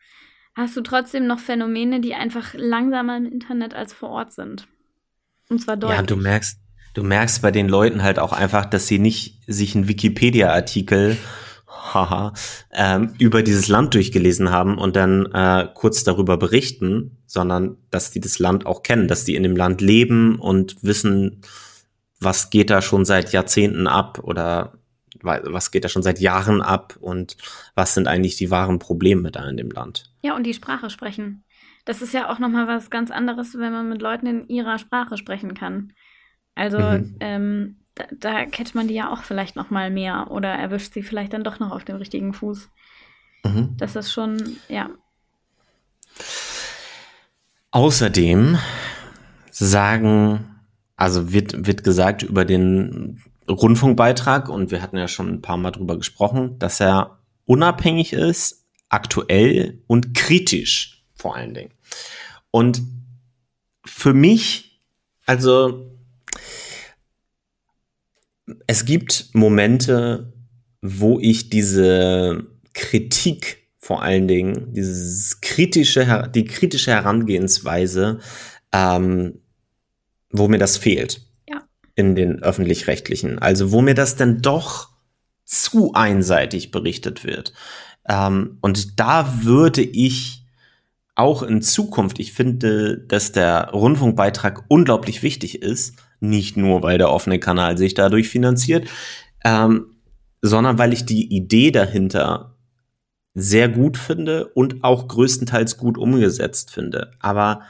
[0.56, 4.66] hast du trotzdem noch Phänomene, die einfach langsamer im Internet als vor Ort sind.
[5.48, 5.98] Und zwar deutlich.
[5.98, 6.58] Ja, du merkst,
[6.94, 11.18] du merkst bei den Leuten halt auch einfach, dass sie nicht sich einen Wikipedia-Artikel
[11.66, 12.32] haha,
[12.72, 18.20] ähm, über dieses Land durchgelesen haben und dann äh, kurz darüber berichten, sondern dass die
[18.20, 21.42] das Land auch kennen, dass die in dem Land leben und wissen,
[22.18, 24.75] was geht da schon seit Jahrzehnten ab oder
[25.22, 27.36] was geht da schon seit Jahren ab und
[27.74, 30.10] was sind eigentlich die wahren Probleme da in dem Land.
[30.22, 31.44] Ja, und die Sprache sprechen.
[31.84, 35.16] Das ist ja auch nochmal was ganz anderes, wenn man mit Leuten in ihrer Sprache
[35.16, 35.92] sprechen kann.
[36.54, 37.16] Also mhm.
[37.20, 41.02] ähm, da, da catcht man die ja auch vielleicht noch mal mehr oder erwischt sie
[41.02, 42.68] vielleicht dann doch noch auf dem richtigen Fuß.
[43.44, 43.76] Mhm.
[43.78, 44.90] Das ist schon, ja.
[47.70, 48.58] Außerdem
[49.50, 50.56] sagen,
[50.96, 55.70] also wird, wird gesagt über den Rundfunkbeitrag, und wir hatten ja schon ein paar Mal
[55.70, 61.72] drüber gesprochen, dass er unabhängig ist, aktuell und kritisch vor allen Dingen.
[62.50, 62.82] Und
[63.84, 64.80] für mich,
[65.26, 65.90] also
[68.66, 70.32] es gibt Momente,
[70.82, 78.18] wo ich diese Kritik vor allen Dingen, dieses kritische, die kritische Herangehensweise,
[78.72, 79.40] ähm,
[80.30, 81.22] wo mir das fehlt.
[81.96, 83.40] In den öffentlich-rechtlichen.
[83.40, 84.90] Also wo mir das dann doch
[85.44, 87.52] zu einseitig berichtet wird.
[88.08, 90.44] Ähm, und da würde ich
[91.14, 97.10] auch in Zukunft, ich finde, dass der Rundfunkbeitrag unglaublich wichtig ist, nicht nur, weil der
[97.10, 98.88] offene Kanal sich dadurch finanziert,
[99.44, 99.96] ähm,
[100.42, 102.56] sondern weil ich die Idee dahinter
[103.34, 107.12] sehr gut finde und auch größtenteils gut umgesetzt finde.
[107.20, 107.62] Aber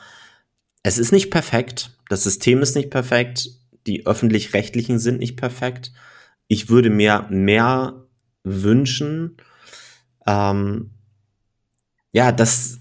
[0.82, 3.50] es ist nicht perfekt, das System ist nicht perfekt,
[3.86, 5.92] die öffentlich-rechtlichen sind nicht perfekt.
[6.48, 8.06] Ich würde mir mehr
[8.44, 9.36] wünschen,
[10.26, 10.90] ähm,
[12.12, 12.80] ja, dass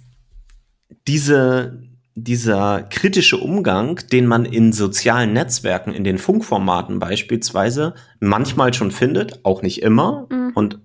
[1.07, 1.83] diese,
[2.15, 9.43] dieser kritische Umgang, den man in sozialen Netzwerken, in den Funkformaten beispielsweise manchmal schon findet,
[9.43, 10.51] auch nicht immer mhm.
[10.55, 10.79] und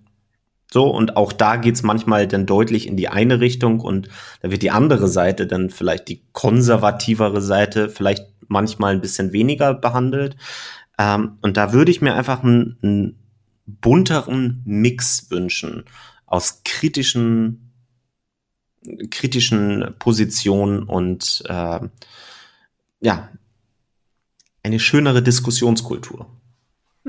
[0.73, 4.09] so, und auch da geht's manchmal dann deutlich in die eine Richtung und
[4.41, 9.75] da wird die andere Seite dann vielleicht die konservativere Seite vielleicht manchmal ein bisschen weniger
[9.75, 10.37] behandelt.
[10.99, 13.19] Ähm, und da würde ich mir einfach einen, einen
[13.67, 15.85] bunteren Mix wünschen
[16.27, 17.73] aus kritischen,
[19.11, 21.81] kritischen Positionen und äh,
[23.01, 23.29] ja,
[24.63, 26.40] eine schönere Diskussionskultur.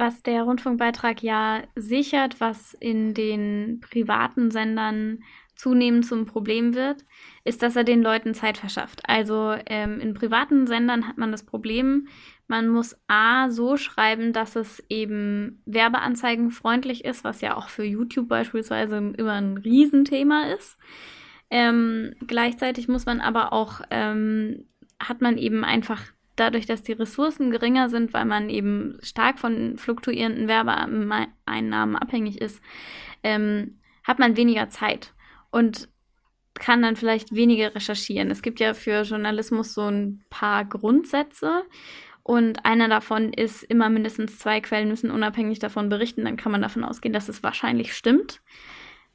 [0.01, 5.19] Was der Rundfunkbeitrag ja sichert, was in den privaten Sendern
[5.53, 7.05] zunehmend zum Problem wird,
[7.43, 9.03] ist, dass er den Leuten Zeit verschafft.
[9.07, 12.07] Also ähm, in privaten Sendern hat man das Problem,
[12.47, 18.27] man muss A so schreiben, dass es eben werbeanzeigenfreundlich ist, was ja auch für YouTube
[18.27, 20.79] beispielsweise immer ein Riesenthema ist.
[21.51, 24.65] Ähm, gleichzeitig muss man aber auch, ähm,
[24.99, 26.01] hat man eben einfach
[26.41, 32.61] dadurch, dass die Ressourcen geringer sind, weil man eben stark von fluktuierenden Werbeeinnahmen abhängig ist,
[33.23, 35.13] ähm, hat man weniger Zeit
[35.51, 35.87] und
[36.53, 38.29] kann dann vielleicht weniger recherchieren.
[38.29, 41.63] Es gibt ja für Journalismus so ein paar Grundsätze
[42.23, 46.25] und einer davon ist, immer mindestens zwei Quellen müssen unabhängig davon berichten.
[46.25, 48.41] Dann kann man davon ausgehen, dass es wahrscheinlich stimmt.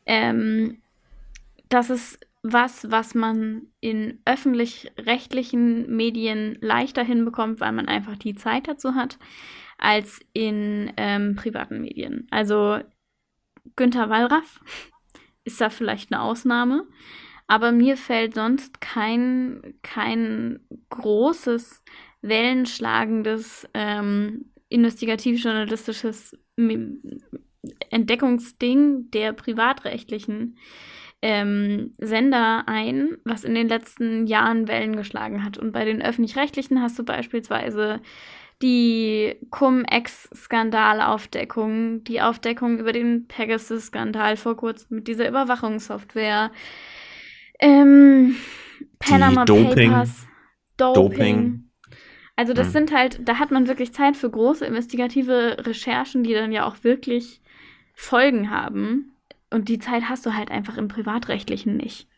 [0.07, 0.83] Ähm,
[1.69, 2.19] das ist
[2.53, 9.19] was, was man in öffentlich-rechtlichen Medien leichter hinbekommt, weil man einfach die Zeit dazu hat,
[9.79, 12.27] als in ähm, privaten Medien.
[12.31, 12.79] Also
[13.75, 14.61] Günther Wallraff
[15.45, 16.87] ist da vielleicht eine Ausnahme,
[17.47, 21.83] aber mir fällt sonst kein, kein großes,
[22.23, 26.37] wellenschlagendes, ähm, investigativ-journalistisches
[27.91, 30.59] Entdeckungsding der privatrechtlichen
[31.23, 35.57] ähm, Sender ein, was in den letzten Jahren Wellen geschlagen hat.
[35.59, 38.01] Und bei den öffentlich-rechtlichen hast du beispielsweise
[38.63, 46.51] die Cum-Ex-Skandalaufdeckung, die Aufdeckung über den Pegasus-Skandal vor kurzem mit dieser Überwachungssoftware,
[47.59, 48.37] ähm,
[48.99, 49.91] Panama Doping.
[49.91, 50.27] Papers,
[50.77, 51.11] Doping.
[51.11, 51.63] Doping.
[52.37, 52.73] Also das hm.
[52.73, 56.85] sind halt, da hat man wirklich Zeit für große investigative Recherchen, die dann ja auch
[56.85, 57.41] wirklich
[57.95, 59.16] Folgen haben.
[59.51, 62.09] Und die Zeit hast du halt einfach im Privatrechtlichen nicht.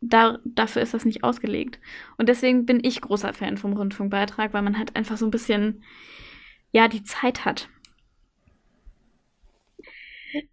[0.00, 1.80] Da, dafür ist das nicht ausgelegt.
[2.18, 5.82] Und deswegen bin ich großer Fan vom Rundfunkbeitrag, weil man halt einfach so ein bisschen,
[6.72, 7.68] ja, die Zeit hat.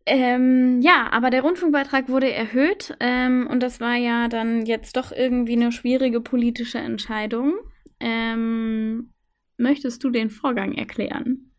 [0.05, 5.11] Ähm, ja, aber der Rundfunkbeitrag wurde erhöht ähm, und das war ja dann jetzt doch
[5.11, 7.55] irgendwie eine schwierige politische Entscheidung.
[7.99, 9.11] Ähm,
[9.57, 11.50] möchtest du den Vorgang erklären?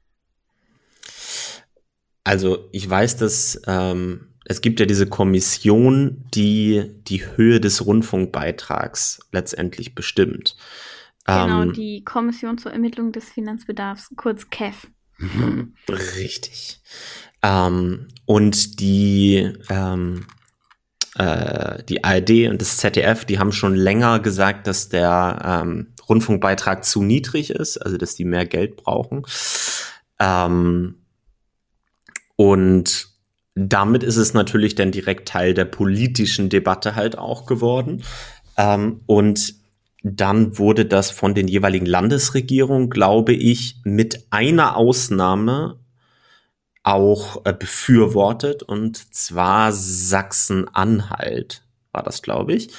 [2.24, 9.20] Also ich weiß, dass ähm, es gibt ja diese Kommission, die die Höhe des Rundfunkbeitrags
[9.32, 10.56] letztendlich bestimmt.
[11.24, 14.88] Genau, ähm, die Kommission zur Ermittlung des Finanzbedarfs, kurz KEF.
[15.88, 16.80] Richtig.
[17.42, 20.26] Ähm, und die, ähm,
[21.16, 26.84] äh, die ARD und das ZDF, die haben schon länger gesagt, dass der ähm, Rundfunkbeitrag
[26.84, 29.24] zu niedrig ist, also dass die mehr Geld brauchen.
[30.18, 31.01] Ähm,
[32.36, 33.08] und
[33.54, 38.02] damit ist es natürlich dann direkt Teil der politischen Debatte halt auch geworden.
[38.56, 39.54] Ähm, und
[40.02, 45.78] dann wurde das von den jeweiligen Landesregierungen, glaube ich, mit einer Ausnahme
[46.82, 51.62] auch äh, befürwortet, und zwar Sachsen-Anhalt
[51.92, 52.70] war das, glaube ich.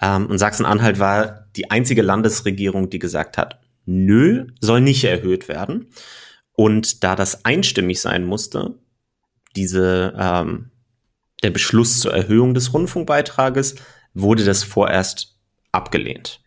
[0.00, 5.86] Ähm, und Sachsen-Anhalt war die einzige Landesregierung, die gesagt hat, nö, soll nicht erhöht werden.
[6.52, 8.74] Und da das einstimmig sein musste,
[9.56, 10.70] diese, ähm,
[11.42, 13.76] der Beschluss zur Erhöhung des Rundfunkbeitrages,
[14.14, 15.38] wurde das vorerst
[15.72, 16.40] abgelehnt.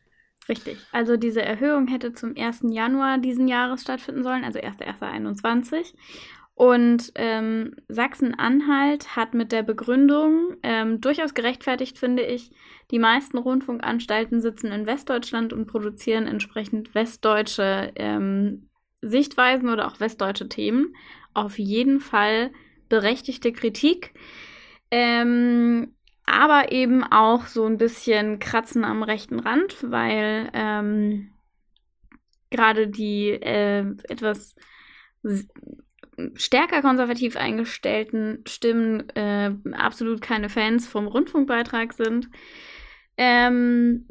[0.47, 0.77] Richtig.
[0.91, 2.61] Also diese Erhöhung hätte zum 1.
[2.71, 5.93] Januar diesen Jahres stattfinden sollen, also 1.1.21.
[6.55, 12.51] Und ähm, Sachsen-Anhalt hat mit der Begründung ähm, durchaus gerechtfertigt, finde ich,
[12.91, 18.67] die meisten Rundfunkanstalten sitzen in Westdeutschland und produzieren entsprechend westdeutsche ähm,
[19.01, 20.95] Sichtweisen oder auch westdeutsche Themen.
[21.33, 22.51] Auf jeden Fall
[22.89, 24.13] berechtigte Kritik.
[24.91, 25.93] Ähm,
[26.25, 31.31] aber eben auch so ein bisschen Kratzen am rechten Rand, weil ähm,
[32.51, 34.55] gerade die äh, etwas
[36.35, 42.29] stärker konservativ eingestellten Stimmen äh, absolut keine Fans vom Rundfunkbeitrag sind,
[43.17, 44.07] ähm,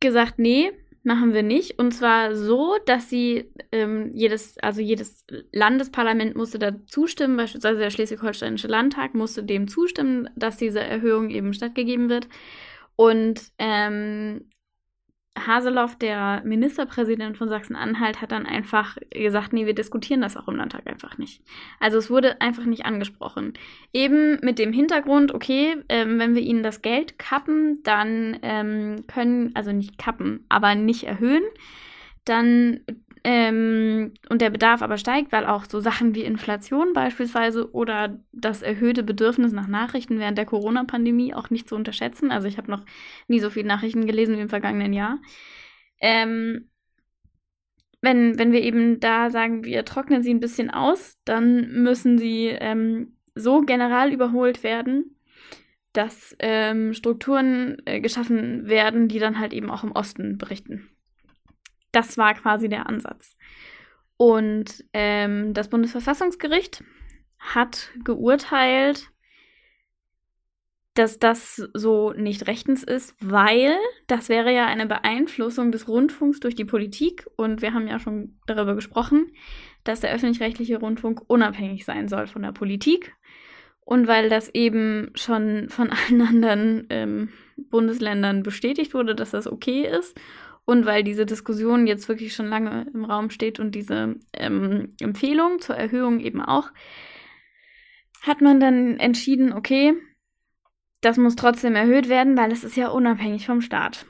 [0.00, 0.72] gesagt, nee,
[1.06, 1.78] machen wir nicht.
[1.78, 7.90] Und zwar so, dass sie ähm, jedes, also jedes Landesparlament musste da zustimmen, beispielsweise der
[7.90, 12.28] Schleswig-Holsteinische Landtag musste dem zustimmen, dass diese Erhöhung eben stattgegeben wird.
[12.96, 14.48] Und ähm,
[15.36, 20.56] Haseloff, der Ministerpräsident von Sachsen-Anhalt, hat dann einfach gesagt, nee, wir diskutieren das auch im
[20.56, 21.42] Landtag einfach nicht.
[21.80, 23.54] Also es wurde einfach nicht angesprochen.
[23.92, 29.50] Eben mit dem Hintergrund, okay, ähm, wenn wir ihnen das Geld kappen, dann ähm, können,
[29.54, 31.44] also nicht kappen, aber nicht erhöhen,
[32.24, 32.80] dann
[33.28, 38.62] ähm, und der Bedarf aber steigt, weil auch so Sachen wie Inflation beispielsweise oder das
[38.62, 42.30] erhöhte Bedürfnis nach Nachrichten während der Corona-Pandemie auch nicht zu unterschätzen.
[42.30, 42.84] Also ich habe noch
[43.26, 45.18] nie so viele Nachrichten gelesen wie im vergangenen Jahr.
[46.00, 46.70] Ähm,
[48.00, 52.46] wenn, wenn wir eben da sagen, wir trocknen sie ein bisschen aus, dann müssen sie
[52.46, 55.16] ähm, so general überholt werden,
[55.92, 60.95] dass ähm, Strukturen äh, geschaffen werden, die dann halt eben auch im Osten berichten.
[61.96, 63.38] Das war quasi der Ansatz.
[64.18, 66.84] Und ähm, das Bundesverfassungsgericht
[67.38, 69.08] hat geurteilt,
[70.92, 73.78] dass das so nicht rechtens ist, weil
[74.08, 77.26] das wäre ja eine Beeinflussung des Rundfunks durch die Politik.
[77.36, 79.32] Und wir haben ja schon darüber gesprochen,
[79.82, 83.16] dass der öffentlich-rechtliche Rundfunk unabhängig sein soll von der Politik.
[83.80, 89.86] Und weil das eben schon von allen anderen ähm, Bundesländern bestätigt wurde, dass das okay
[89.86, 90.14] ist
[90.66, 95.60] und weil diese Diskussion jetzt wirklich schon lange im Raum steht und diese ähm, Empfehlung
[95.60, 96.70] zur Erhöhung eben auch,
[98.22, 99.94] hat man dann entschieden, okay,
[101.00, 104.06] das muss trotzdem erhöht werden, weil es ist ja unabhängig vom Staat.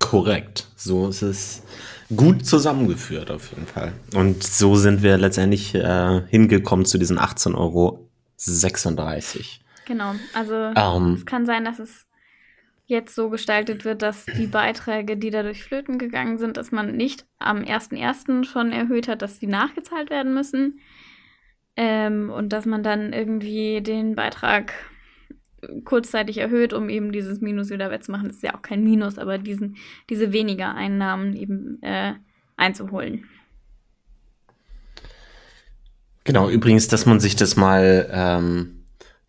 [0.00, 0.66] Korrekt.
[0.76, 1.62] So ist es
[2.14, 3.92] gut zusammengeführt auf jeden Fall.
[4.14, 8.10] Und so sind wir letztendlich äh, hingekommen zu diesen 18,36 Euro.
[9.86, 10.14] Genau.
[10.34, 12.06] Also ähm, es kann sein, dass es
[12.92, 17.26] jetzt so gestaltet wird, dass die Beiträge, die dadurch flöten gegangen sind, dass man nicht
[17.40, 18.44] am 1.1.
[18.44, 20.78] schon erhöht hat, dass die nachgezahlt werden müssen.
[21.74, 24.74] Ähm, und dass man dann irgendwie den Beitrag
[25.84, 28.28] kurzzeitig erhöht, um eben dieses Minus wieder wettzumachen.
[28.28, 29.76] Das ist ja auch kein Minus, aber diesen,
[30.10, 32.14] diese weniger Einnahmen eben äh,
[32.56, 33.24] einzuholen.
[36.24, 38.81] Genau, übrigens, dass man sich das mal ähm,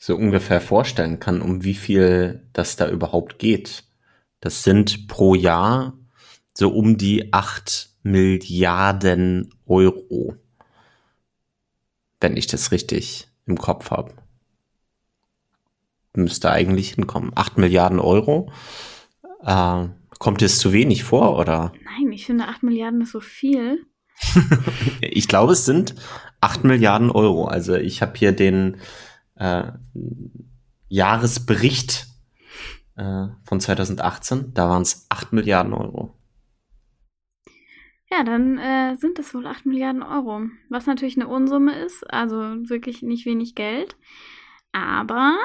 [0.06, 3.86] so ungefähr vorstellen kann, um wie viel das da überhaupt geht.
[4.42, 5.94] Das sind pro Jahr
[6.54, 10.36] so um die acht Milliarden Euro.
[12.20, 14.14] Wenn ich das richtig im Kopf habe.
[16.14, 17.32] Müsste eigentlich hinkommen.
[17.36, 18.52] Acht Milliarden Euro.
[19.42, 19.88] Äh,
[20.20, 21.72] kommt es zu wenig vor, oder?
[21.86, 23.86] Nein, ich finde acht Milliarden ist so viel.
[25.00, 25.96] ich glaube, es sind
[26.42, 27.46] acht Milliarden Euro.
[27.46, 28.82] Also ich habe hier den
[29.36, 29.72] äh,
[30.88, 32.08] Jahresbericht
[32.96, 34.54] äh, von 2018.
[34.54, 36.16] Da waren es 8 Milliarden Euro.
[38.12, 40.44] Ja, dann äh, sind es wohl 8 Milliarden Euro.
[40.70, 42.36] Was natürlich eine Unsumme ist, also
[42.70, 43.96] wirklich nicht wenig Geld.
[44.72, 45.38] Aber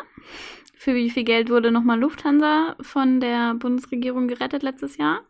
[0.75, 5.23] für wie viel Geld wurde nochmal Lufthansa von der Bundesregierung gerettet letztes Jahr?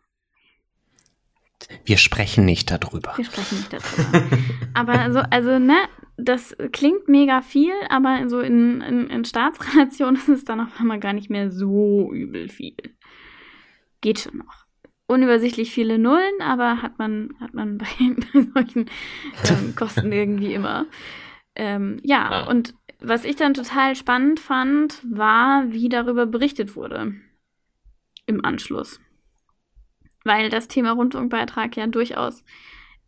[1.85, 3.13] Wir sprechen nicht darüber.
[3.15, 4.37] Wir sprechen nicht darüber.
[4.73, 5.77] aber also, also, ne,
[6.21, 10.99] das klingt mega viel, aber so in, in, in Staatsrelation ist es dann auf einmal
[10.99, 12.75] gar nicht mehr so übel viel.
[14.01, 14.65] Geht schon noch.
[15.07, 18.89] Unübersichtlich viele Nullen, aber hat man, hat man bei, bei solchen
[19.49, 20.85] ähm, Kosten irgendwie immer.
[21.55, 22.49] Ähm, ja, ah.
[22.49, 27.15] und was ich dann total spannend fand, war, wie darüber berichtet wurde.
[28.25, 28.99] im Anschluss.
[30.25, 32.43] Weil das Thema Rundfunkbeitrag ja durchaus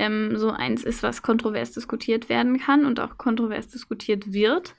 [0.02, 4.76] ähm, so eins ist, was kontrovers diskutiert werden kann und auch kontrovers diskutiert wird.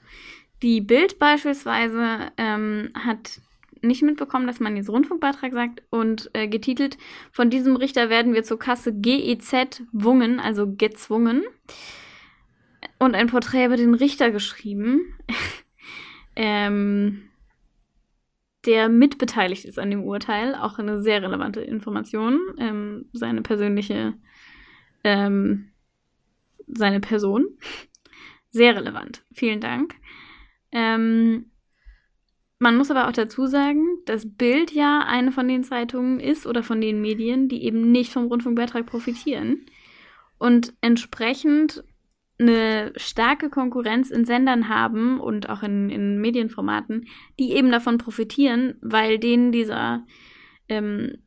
[0.61, 3.39] Die Bild beispielsweise ähm, hat
[3.81, 6.97] nicht mitbekommen, dass man jetzt Rundfunkbeitrag sagt und äh, getitelt,
[7.31, 11.43] von diesem Richter werden wir zur Kasse GEZ Wungen, also gezwungen.
[12.99, 15.01] Und ein Porträt über den Richter geschrieben,
[16.35, 17.29] ähm,
[18.65, 20.55] der mitbeteiligt ist an dem Urteil.
[20.55, 22.39] Auch eine sehr relevante Information.
[22.57, 24.13] Ähm, seine persönliche,
[25.03, 25.71] ähm,
[26.67, 27.45] seine Person.
[28.51, 29.23] Sehr relevant.
[29.31, 29.95] Vielen Dank.
[30.71, 31.51] Ähm,
[32.59, 36.63] man muss aber auch dazu sagen, dass Bild ja eine von den Zeitungen ist oder
[36.63, 39.65] von den Medien, die eben nicht vom Rundfunkbeitrag profitieren
[40.37, 41.83] und entsprechend
[42.39, 47.07] eine starke Konkurrenz in Sendern haben und auch in, in Medienformaten,
[47.39, 50.05] die eben davon profitieren, weil denen dieser
[50.69, 51.17] ähm,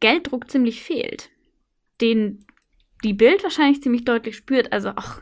[0.00, 1.30] Gelddruck ziemlich fehlt.
[2.00, 2.44] Den
[3.04, 4.72] die Bild wahrscheinlich ziemlich deutlich spürt.
[4.72, 5.20] Also auch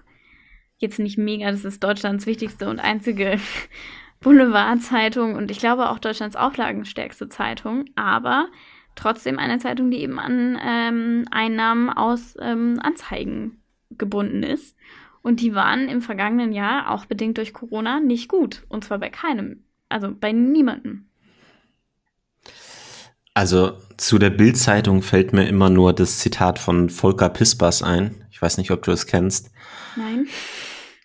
[0.79, 3.39] jetzt nicht mega, das ist Deutschlands wichtigste und einzige
[4.21, 8.49] Boulevardzeitung und ich glaube auch Deutschlands auflagenstärkste Zeitung, aber
[8.95, 14.77] trotzdem eine Zeitung, die eben an ähm, Einnahmen aus ähm, Anzeigen gebunden ist.
[15.23, 18.65] Und die waren im vergangenen Jahr, auch bedingt durch Corona, nicht gut.
[18.69, 19.65] Und zwar bei keinem.
[19.89, 21.10] Also bei niemandem.
[23.35, 28.25] Also zu der Bild-Zeitung fällt mir immer nur das Zitat von Volker Pispers ein.
[28.31, 29.51] Ich weiß nicht, ob du es kennst.
[29.97, 30.27] Nein.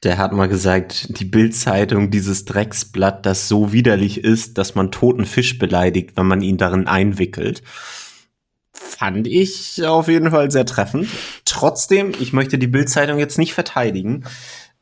[0.03, 5.25] Der hat mal gesagt, die Bildzeitung, dieses Drecksblatt, das so widerlich ist, dass man toten
[5.25, 7.63] Fisch beleidigt, wenn man ihn darin einwickelt.
[8.71, 11.07] Fand ich auf jeden Fall sehr treffend.
[11.43, 14.25] Trotzdem, ich möchte die Bildzeitung jetzt nicht verteidigen.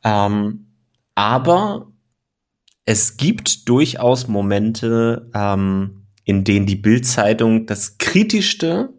[0.03, 0.67] Ähm,
[1.15, 1.91] aber
[2.85, 8.89] es gibt durchaus Momente, ähm, in denen die Bildzeitung das kritischste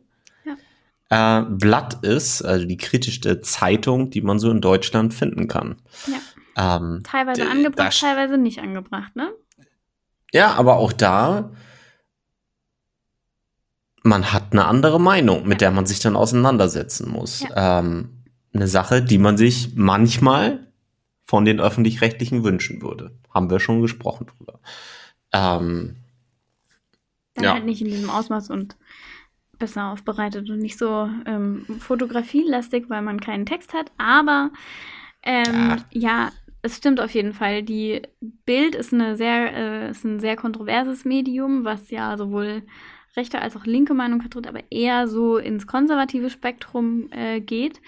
[1.11, 5.77] äh, Blatt ist, also die kritischste Zeitung, die man so in Deutschland finden kann.
[6.07, 6.77] Ja.
[6.77, 9.33] Ähm, teilweise angebracht, teilweise nicht angebracht, ne?
[10.33, 11.53] Ja, aber auch da,
[14.03, 15.69] man hat eine andere Meinung, mit ja.
[15.69, 17.41] der man sich dann auseinandersetzen muss.
[17.41, 17.81] Ja.
[17.81, 20.69] Ähm, eine Sache, die man sich manchmal
[21.25, 23.17] von den öffentlich-rechtlichen wünschen würde.
[23.33, 24.61] Haben wir schon gesprochen drüber.
[25.33, 25.97] Ähm,
[27.35, 27.53] Dann ja.
[27.55, 28.77] halt nicht in diesem Ausmaß und
[29.59, 33.93] besser aufbereitet und nicht so ähm, fotografielastig, weil man keinen Text hat.
[33.99, 34.51] Aber
[35.23, 36.01] ähm, ja.
[36.27, 36.33] ja.
[36.63, 37.63] es stimmt auf jeden Fall.
[37.63, 42.63] Die Bild ist, eine sehr, äh, ist ein sehr kontroverses Medium, was ja sowohl
[43.17, 47.81] rechte als auch linke Meinung vertritt, aber eher so ins konservative Spektrum äh, geht.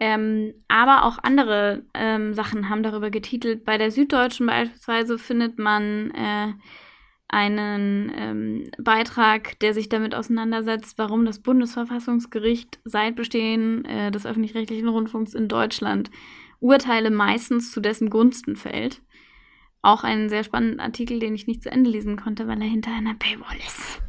[0.00, 3.64] Ähm, aber auch andere ähm, Sachen haben darüber getitelt.
[3.64, 6.52] Bei der Süddeutschen beispielsweise findet man äh,
[7.32, 14.86] einen ähm, Beitrag, der sich damit auseinandersetzt, warum das Bundesverfassungsgericht seit Bestehen äh, des öffentlich-rechtlichen
[14.86, 16.10] Rundfunks in Deutschland
[16.60, 19.00] Urteile meistens zu dessen Gunsten fällt.
[19.80, 22.92] Auch einen sehr spannenden Artikel, den ich nicht zu Ende lesen konnte, weil er hinter
[22.92, 24.02] einer Paywall ist.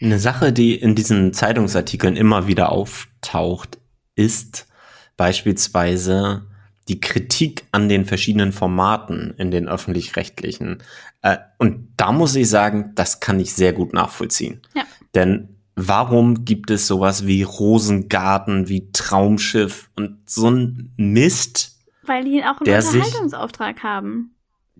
[0.00, 3.78] Eine Sache, die in diesen Zeitungsartikeln immer wieder auftaucht,
[4.14, 4.68] ist
[5.16, 6.46] beispielsweise
[6.88, 10.82] die Kritik an den verschiedenen Formaten in den öffentlich-rechtlichen.
[11.22, 14.62] Äh, und da muss ich sagen, das kann ich sehr gut nachvollziehen.
[14.74, 14.82] Ja.
[15.14, 21.78] Denn warum gibt es sowas wie Rosengarten, wie Traumschiff und so ein Mist?
[22.04, 24.34] Weil die auch einen Unterhaltungsauftrag sich, haben.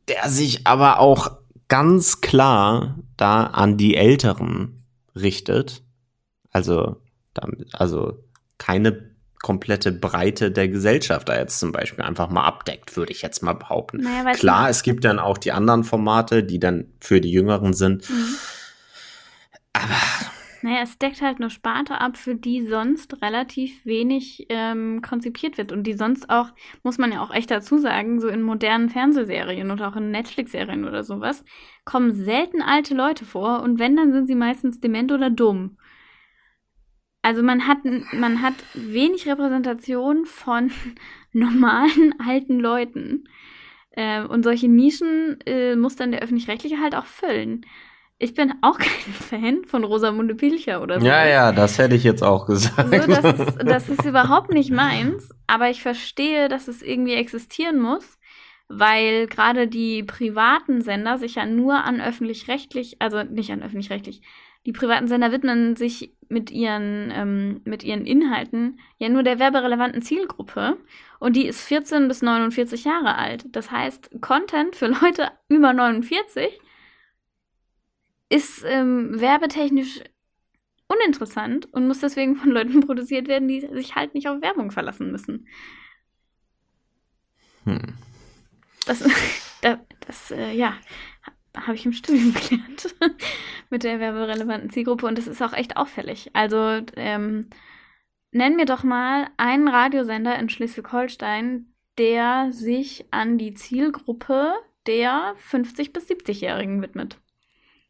[0.08, 1.38] Der sich aber auch
[1.68, 4.84] ganz klar da an die Älteren
[5.14, 5.82] richtet.
[6.50, 7.00] Also,
[7.72, 8.18] also
[8.58, 9.11] keine
[9.42, 13.54] komplette Breite der Gesellschaft da jetzt zum Beispiel einfach mal abdeckt, würde ich jetzt mal
[13.54, 13.98] behaupten.
[13.98, 18.08] Naja, Klar, es gibt dann auch die anderen Formate, die dann für die Jüngeren sind.
[18.08, 18.36] Mhm.
[19.74, 20.32] Aber.
[20.64, 25.72] Naja, es deckt halt eine Sparte ab, für die sonst relativ wenig ähm, konzipiert wird
[25.72, 26.50] und die sonst auch,
[26.84, 30.84] muss man ja auch echt dazu sagen, so in modernen Fernsehserien oder auch in Netflix-Serien
[30.84, 31.44] oder sowas,
[31.84, 35.78] kommen selten alte Leute vor und wenn, dann sind sie meistens dement oder dumm.
[37.22, 37.78] Also man hat,
[38.12, 40.72] man hat wenig Repräsentation von
[41.32, 43.28] normalen alten Leuten.
[43.92, 47.64] Äh, und solche Nischen äh, muss dann der öffentlich-rechtliche halt auch füllen.
[48.18, 51.06] Ich bin auch kein Fan von Rosamunde Pilcher oder so.
[51.06, 52.88] Ja, ja, das hätte ich jetzt auch gesagt.
[52.90, 57.80] So, das, ist, das ist überhaupt nicht meins, aber ich verstehe, dass es irgendwie existieren
[57.80, 58.18] muss,
[58.68, 64.22] weil gerade die privaten Sender sich ja nur an öffentlich-rechtlich, also nicht an öffentlich-rechtlich,
[64.66, 70.02] die privaten Sender widmen sich mit ihren, ähm, mit ihren Inhalten ja nur der werberelevanten
[70.02, 70.78] Zielgruppe
[71.18, 73.44] und die ist 14 bis 49 Jahre alt.
[73.50, 76.60] Das heißt, Content für Leute über 49
[78.28, 80.00] ist ähm, werbetechnisch
[80.88, 85.10] uninteressant und muss deswegen von Leuten produziert werden, die sich halt nicht auf Werbung verlassen
[85.10, 85.46] müssen.
[87.64, 87.94] Hm.
[88.86, 89.00] Das,
[89.62, 90.74] das, das äh, ja,
[91.56, 92.94] habe ich im Studium gelernt
[93.70, 96.30] mit der werberelevanten Zielgruppe und das ist auch echt auffällig.
[96.34, 97.48] Also ähm,
[98.30, 101.66] nenn mir doch mal einen Radiosender in Schleswig-Holstein,
[101.98, 104.52] der sich an die Zielgruppe
[104.86, 107.18] der 50- bis 70-Jährigen widmet.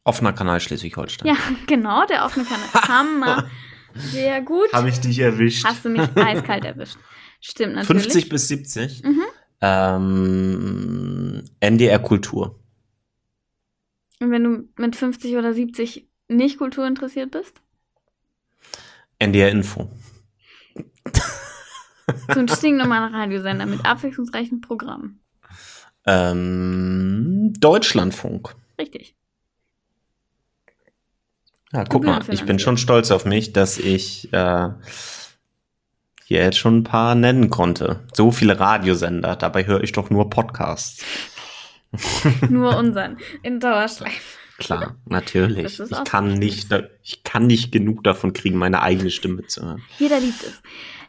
[0.04, 1.28] Offener Kanal Schleswig-Holstein.
[1.28, 1.36] Ja,
[1.66, 2.68] genau, der offene Kanal.
[2.88, 3.50] Hammer.
[3.94, 4.72] Sehr gut.
[4.72, 5.64] Habe ich dich erwischt.
[5.64, 6.96] Hast du mich eiskalt erwischt.
[7.40, 8.02] Stimmt natürlich.
[8.04, 9.02] 50 bis 70.
[9.04, 9.22] Mhm.
[9.60, 12.58] Ähm, NDR Kultur.
[14.22, 17.60] Und wenn du mit 50 oder 70 nicht Kultur interessiert bist?
[19.18, 19.90] NDR Info.
[22.32, 25.20] So ein stinknormaler Radiosender mit abwechslungsreichen Programmen.
[26.06, 28.54] Ähm, Deutschlandfunk.
[28.78, 29.16] Richtig.
[31.72, 34.68] Ja, guck mal, ich bin schon stolz auf mich, dass ich äh,
[36.24, 38.06] hier jetzt schon ein paar nennen konnte.
[38.12, 41.04] So viele Radiosender, dabei höre ich doch nur Podcasts.
[42.48, 44.38] nur unseren, in Dauerschleife.
[44.58, 45.80] Klar, natürlich.
[45.80, 46.68] Ich kann, nicht,
[47.02, 49.82] ich kann nicht genug davon kriegen, meine eigene Stimme zu hören.
[49.98, 50.62] Jeder liebt es.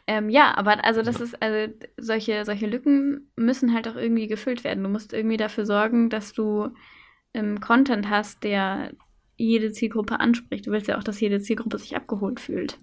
[0.06, 4.64] Ähm, ja, aber also das ist, also solche, solche Lücken müssen halt auch irgendwie gefüllt
[4.64, 4.82] werden.
[4.82, 6.70] Du musst irgendwie dafür sorgen, dass du
[7.32, 8.92] ähm, Content hast, der
[9.36, 10.66] jede Zielgruppe anspricht.
[10.66, 12.78] Du willst ja auch, dass jede Zielgruppe sich abgeholt fühlt.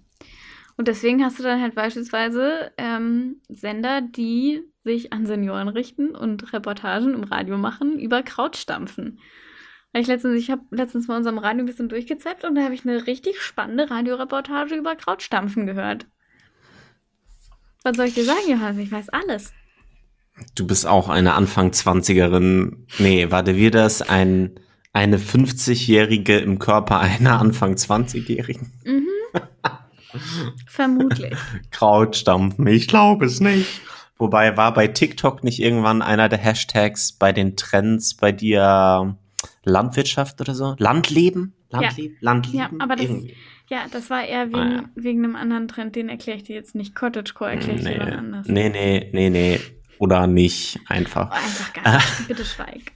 [0.76, 6.52] Und deswegen hast du dann halt beispielsweise ähm, Sender, die sich an Senioren richten und
[6.52, 9.18] Reportagen im Radio machen über Krautstampfen.
[9.94, 12.86] Ich letztens, ich habe letztens mal unserem Radio ein bisschen durchgezappt und da habe ich
[12.86, 16.06] eine richtig spannende Radioreportage über Krautstampfen gehört.
[17.84, 18.78] Was soll ich dir sagen, Johannes?
[18.78, 19.52] Ich weiß alles.
[20.54, 22.86] Du bist auch eine Anfang 20erin.
[22.98, 24.52] Nee, warte, wir das ein,
[24.94, 28.72] eine 50-Jährige im Körper einer Anfang 20-Jährigen?
[28.84, 29.08] Mhm.
[30.66, 31.36] Vermutlich.
[31.70, 33.80] Krautstampfen, ich glaube es nicht.
[34.18, 39.16] Wobei war bei TikTok nicht irgendwann einer der Hashtags bei den Trends bei dir
[39.64, 40.76] Landwirtschaft oder so?
[40.78, 41.54] Landleben?
[41.70, 42.14] Landleben?
[42.20, 42.32] Ja.
[42.32, 42.58] Landleben?
[42.58, 43.36] Ja, aber das, Irgendwie.
[43.68, 44.84] Ja, das war eher wegen, ah, ja.
[44.94, 46.94] wegen einem anderen Trend, den erkläre ich dir jetzt nicht.
[46.94, 48.46] Cottagecore erkläre ich nee, dir anders.
[48.46, 49.60] Nee, nee, nee, nee.
[49.98, 51.30] Oder nicht, einfach.
[51.30, 52.06] Oh, einfach gar nicht.
[52.28, 52.92] Bitte schweig.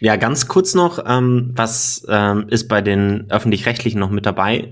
[0.00, 4.70] Ja, ganz kurz noch, ähm, was ähm, ist bei den öffentlich-rechtlichen noch mit dabei?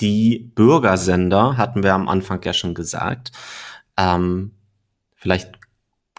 [0.00, 3.32] Die Bürgersender hatten wir am Anfang ja schon gesagt.
[3.96, 4.52] Ähm,
[5.14, 5.58] vielleicht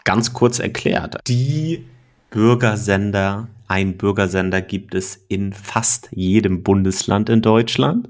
[0.04, 1.20] ganz kurz erklärt.
[1.28, 1.86] Die
[2.30, 8.08] Bürgersender ein Bürgersender gibt es in fast jedem Bundesland in Deutschland.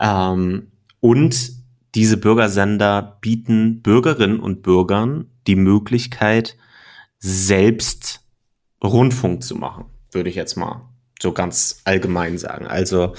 [0.00, 1.52] Ähm, und
[1.94, 6.56] diese Bürgersender bieten Bürgerinnen und Bürgern die Möglichkeit,
[7.18, 8.20] selbst
[8.82, 10.88] Rundfunk zu machen, würde ich jetzt mal
[11.22, 12.66] so ganz allgemein sagen.
[12.66, 13.14] Also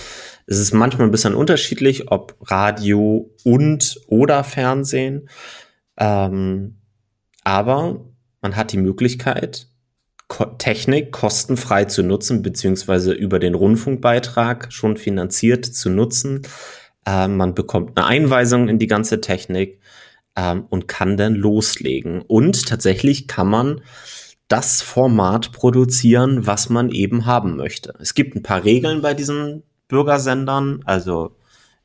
[0.45, 5.29] es ist manchmal ein bisschen unterschiedlich, ob Radio und oder Fernsehen.
[5.97, 6.81] Ähm,
[7.43, 8.05] aber
[8.41, 9.67] man hat die Möglichkeit,
[10.57, 16.41] Technik kostenfrei zu nutzen, beziehungsweise über den Rundfunkbeitrag schon finanziert zu nutzen.
[17.05, 19.79] Ähm, man bekommt eine Einweisung in die ganze Technik
[20.35, 22.21] ähm, und kann dann loslegen.
[22.21, 23.81] Und tatsächlich kann man
[24.53, 27.95] das Format produzieren, was man eben haben möchte.
[27.99, 31.35] Es gibt ein paar Regeln bei diesen Bürgersendern, also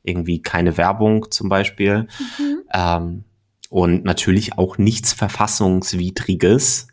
[0.03, 2.07] irgendwie keine Werbung zum Beispiel.
[2.37, 2.59] Mhm.
[2.71, 3.23] Ähm,
[3.71, 6.89] und natürlich auch nichts Verfassungswidriges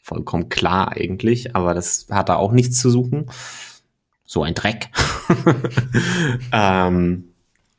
[0.00, 3.26] vollkommen klar eigentlich, aber das hat da auch nichts zu suchen.
[4.24, 4.90] So ein Dreck.
[6.52, 7.32] ähm,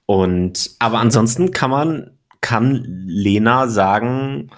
[0.05, 4.51] und aber ansonsten kann man, kann Lena sagen,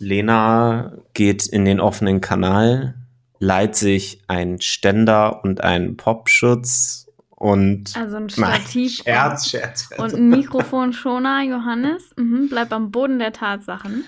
[0.00, 2.94] Lena geht in den offenen Kanal,
[3.38, 10.00] leiht sich ein Ständer und einen Popschutz und also ein Stativ nein, Scherz, Scherz, Scherz.
[10.02, 12.10] und ein Mikrofonschoner, Johannes.
[12.16, 14.04] Mhm, bleib am Boden der Tatsachen.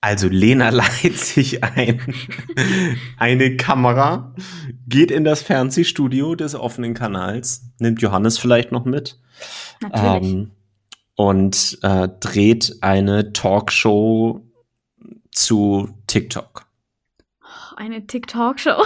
[0.00, 2.00] Also Lena leiht sich ein,
[3.18, 4.34] eine Kamera,
[4.88, 9.18] geht in das Fernsehstudio des offenen Kanals, nimmt Johannes vielleicht noch mit
[9.92, 10.52] ähm,
[11.14, 14.49] und äh, dreht eine Talkshow
[15.30, 16.66] zu TikTok.
[17.76, 18.84] Eine TikTok-Show.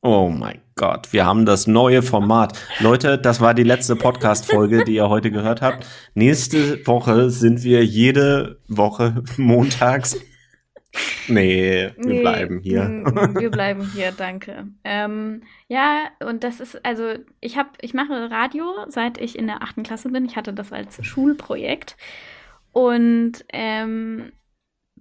[0.00, 2.56] Oh mein Gott, wir haben das neue Format.
[2.78, 5.84] Leute, das war die letzte Podcast-Folge, die ihr heute gehört habt.
[6.14, 10.16] Nächste Woche sind wir jede Woche montags.
[11.26, 12.84] Nee, wir nee, bleiben hier.
[12.84, 14.68] Mm, wir bleiben hier, danke.
[14.84, 19.62] Ähm, ja, und das ist, also ich habe, ich mache Radio, seit ich in der
[19.62, 20.24] achten Klasse bin.
[20.24, 21.96] Ich hatte das als Schulprojekt.
[22.72, 24.32] Und ähm,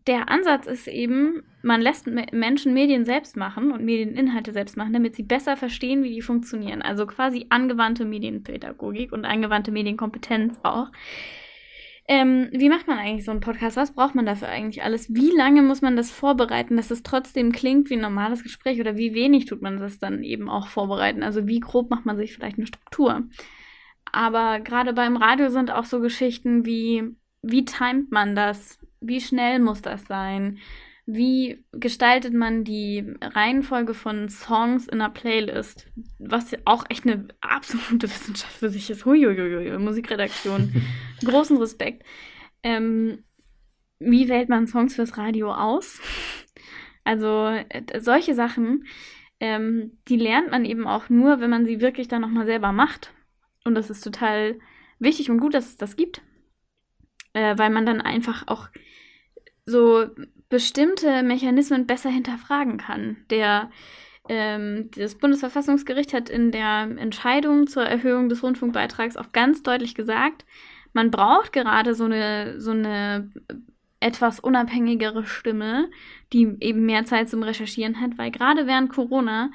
[0.07, 5.15] der Ansatz ist eben, man lässt Menschen Medien selbst machen und Medieninhalte selbst machen, damit
[5.15, 6.81] sie besser verstehen, wie die funktionieren.
[6.81, 10.87] Also quasi angewandte Medienpädagogik und angewandte Medienkompetenz auch.
[12.09, 13.75] Ähm, wie macht man eigentlich so einen Podcast?
[13.75, 15.13] Was braucht man dafür eigentlich alles?
[15.13, 18.79] Wie lange muss man das vorbereiten, dass es trotzdem klingt wie ein normales Gespräch?
[18.79, 21.21] Oder wie wenig tut man das dann eben auch vorbereiten?
[21.21, 23.23] Also wie grob macht man sich vielleicht eine Struktur?
[24.09, 27.03] Aber gerade beim Radio sind auch so Geschichten wie,
[27.41, 28.79] wie timet man das?
[28.99, 30.59] Wie schnell muss das sein?
[31.05, 35.87] Wie gestaltet man die Reihenfolge von Songs in einer Playlist?
[36.19, 39.05] Was auch echt eine absolute Wissenschaft für sich ist.
[39.05, 40.73] Huiuiui, Musikredaktion.
[41.23, 42.03] Großen Respekt.
[42.61, 43.23] Ähm,
[43.99, 46.01] wie wählt man Songs fürs Radio aus?
[47.03, 48.85] Also äh, solche Sachen,
[49.39, 53.13] ähm, die lernt man eben auch nur, wenn man sie wirklich dann nochmal selber macht.
[53.63, 54.59] Und das ist total
[54.99, 56.21] wichtig und gut, dass es das gibt,
[57.31, 58.67] äh, weil man dann einfach auch
[59.67, 60.05] so
[60.49, 63.17] bestimmte Mechanismen besser hinterfragen kann.
[63.29, 63.69] Der
[64.29, 70.45] ähm, das Bundesverfassungsgericht hat in der Entscheidung zur Erhöhung des Rundfunkbeitrags auch ganz deutlich gesagt,
[70.93, 73.31] man braucht gerade so eine, so eine
[73.99, 75.89] etwas unabhängigere Stimme,
[76.33, 79.51] die eben mehr Zeit zum Recherchieren hat, weil gerade während Corona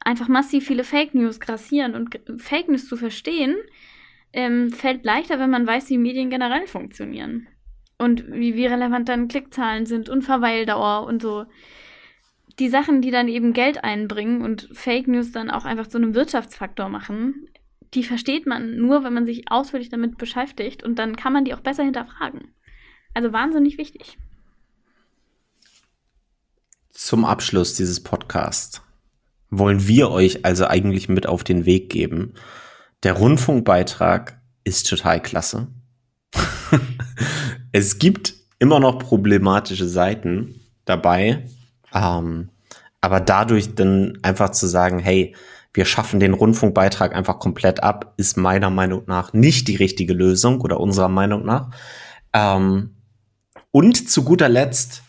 [0.00, 3.56] einfach massiv viele Fake News grassieren und Fake News zu verstehen,
[4.32, 7.48] ähm, fällt leichter, wenn man weiß, wie Medien generell funktionieren
[7.98, 11.46] und wie, wie relevant dann Klickzahlen sind und Verweildauer und so.
[12.58, 16.14] Die Sachen, die dann eben Geld einbringen und Fake News dann auch einfach zu einem
[16.14, 17.48] Wirtschaftsfaktor machen,
[17.94, 21.54] die versteht man nur, wenn man sich ausführlich damit beschäftigt und dann kann man die
[21.54, 22.52] auch besser hinterfragen.
[23.14, 24.18] Also wahnsinnig wichtig.
[26.92, 28.82] Zum Abschluss dieses Podcasts
[29.50, 32.34] wollen wir euch also eigentlich mit auf den Weg geben.
[33.02, 35.68] Der Rundfunkbeitrag ist total klasse.
[37.72, 41.46] es gibt immer noch problematische Seiten dabei,
[41.94, 42.50] ähm,
[43.00, 45.34] aber dadurch dann einfach zu sagen, hey,
[45.72, 50.62] wir schaffen den Rundfunkbeitrag einfach komplett ab, ist meiner Meinung nach nicht die richtige Lösung
[50.62, 51.70] oder unserer Meinung nach.
[52.32, 52.96] Ähm,
[53.72, 55.02] und zu guter Letzt,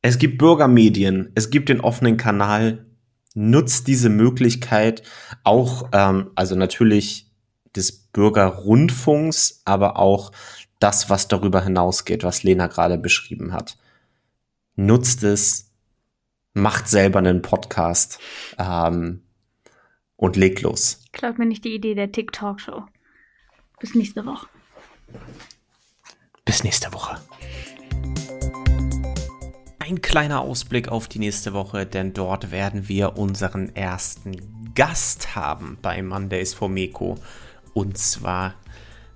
[0.00, 2.86] es gibt Bürgermedien, es gibt den offenen Kanal,
[3.34, 5.02] nutzt diese Möglichkeit
[5.42, 7.32] auch, ähm, also natürlich
[7.74, 10.32] des Bürgerrundfunks, aber auch
[10.78, 13.78] das, was darüber hinausgeht, was Lena gerade beschrieben hat.
[14.76, 15.72] Nutzt es,
[16.54, 18.20] macht selber einen Podcast
[18.58, 19.22] ähm,
[20.16, 21.04] und legt los.
[21.12, 22.84] Klaut mir nicht die Idee der TikTok-Show.
[23.80, 24.46] Bis nächste Woche.
[26.44, 27.20] Bis nächste Woche.
[29.78, 35.78] Ein kleiner Ausblick auf die nächste Woche, denn dort werden wir unseren ersten Gast haben
[35.80, 37.16] bei Mondays for Meko.
[37.72, 38.54] Und zwar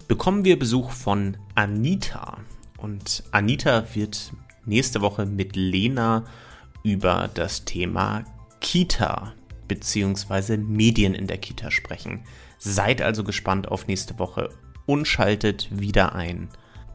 [0.08, 2.38] bekommen wir Besuch von Anita.
[2.78, 4.32] Und Anita wird
[4.64, 6.24] nächste Woche mit Lena
[6.82, 8.24] über das Thema
[8.60, 9.34] Kita
[9.68, 10.56] bzw.
[10.56, 12.24] Medien in der Kita sprechen.
[12.58, 14.50] Seid also gespannt auf nächste Woche
[14.86, 16.48] und schaltet wieder ein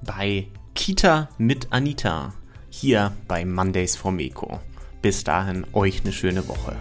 [0.05, 2.33] bei Kita mit Anita
[2.69, 4.59] hier bei Mondays for Meko.
[5.01, 6.75] Bis dahin euch eine schöne Woche.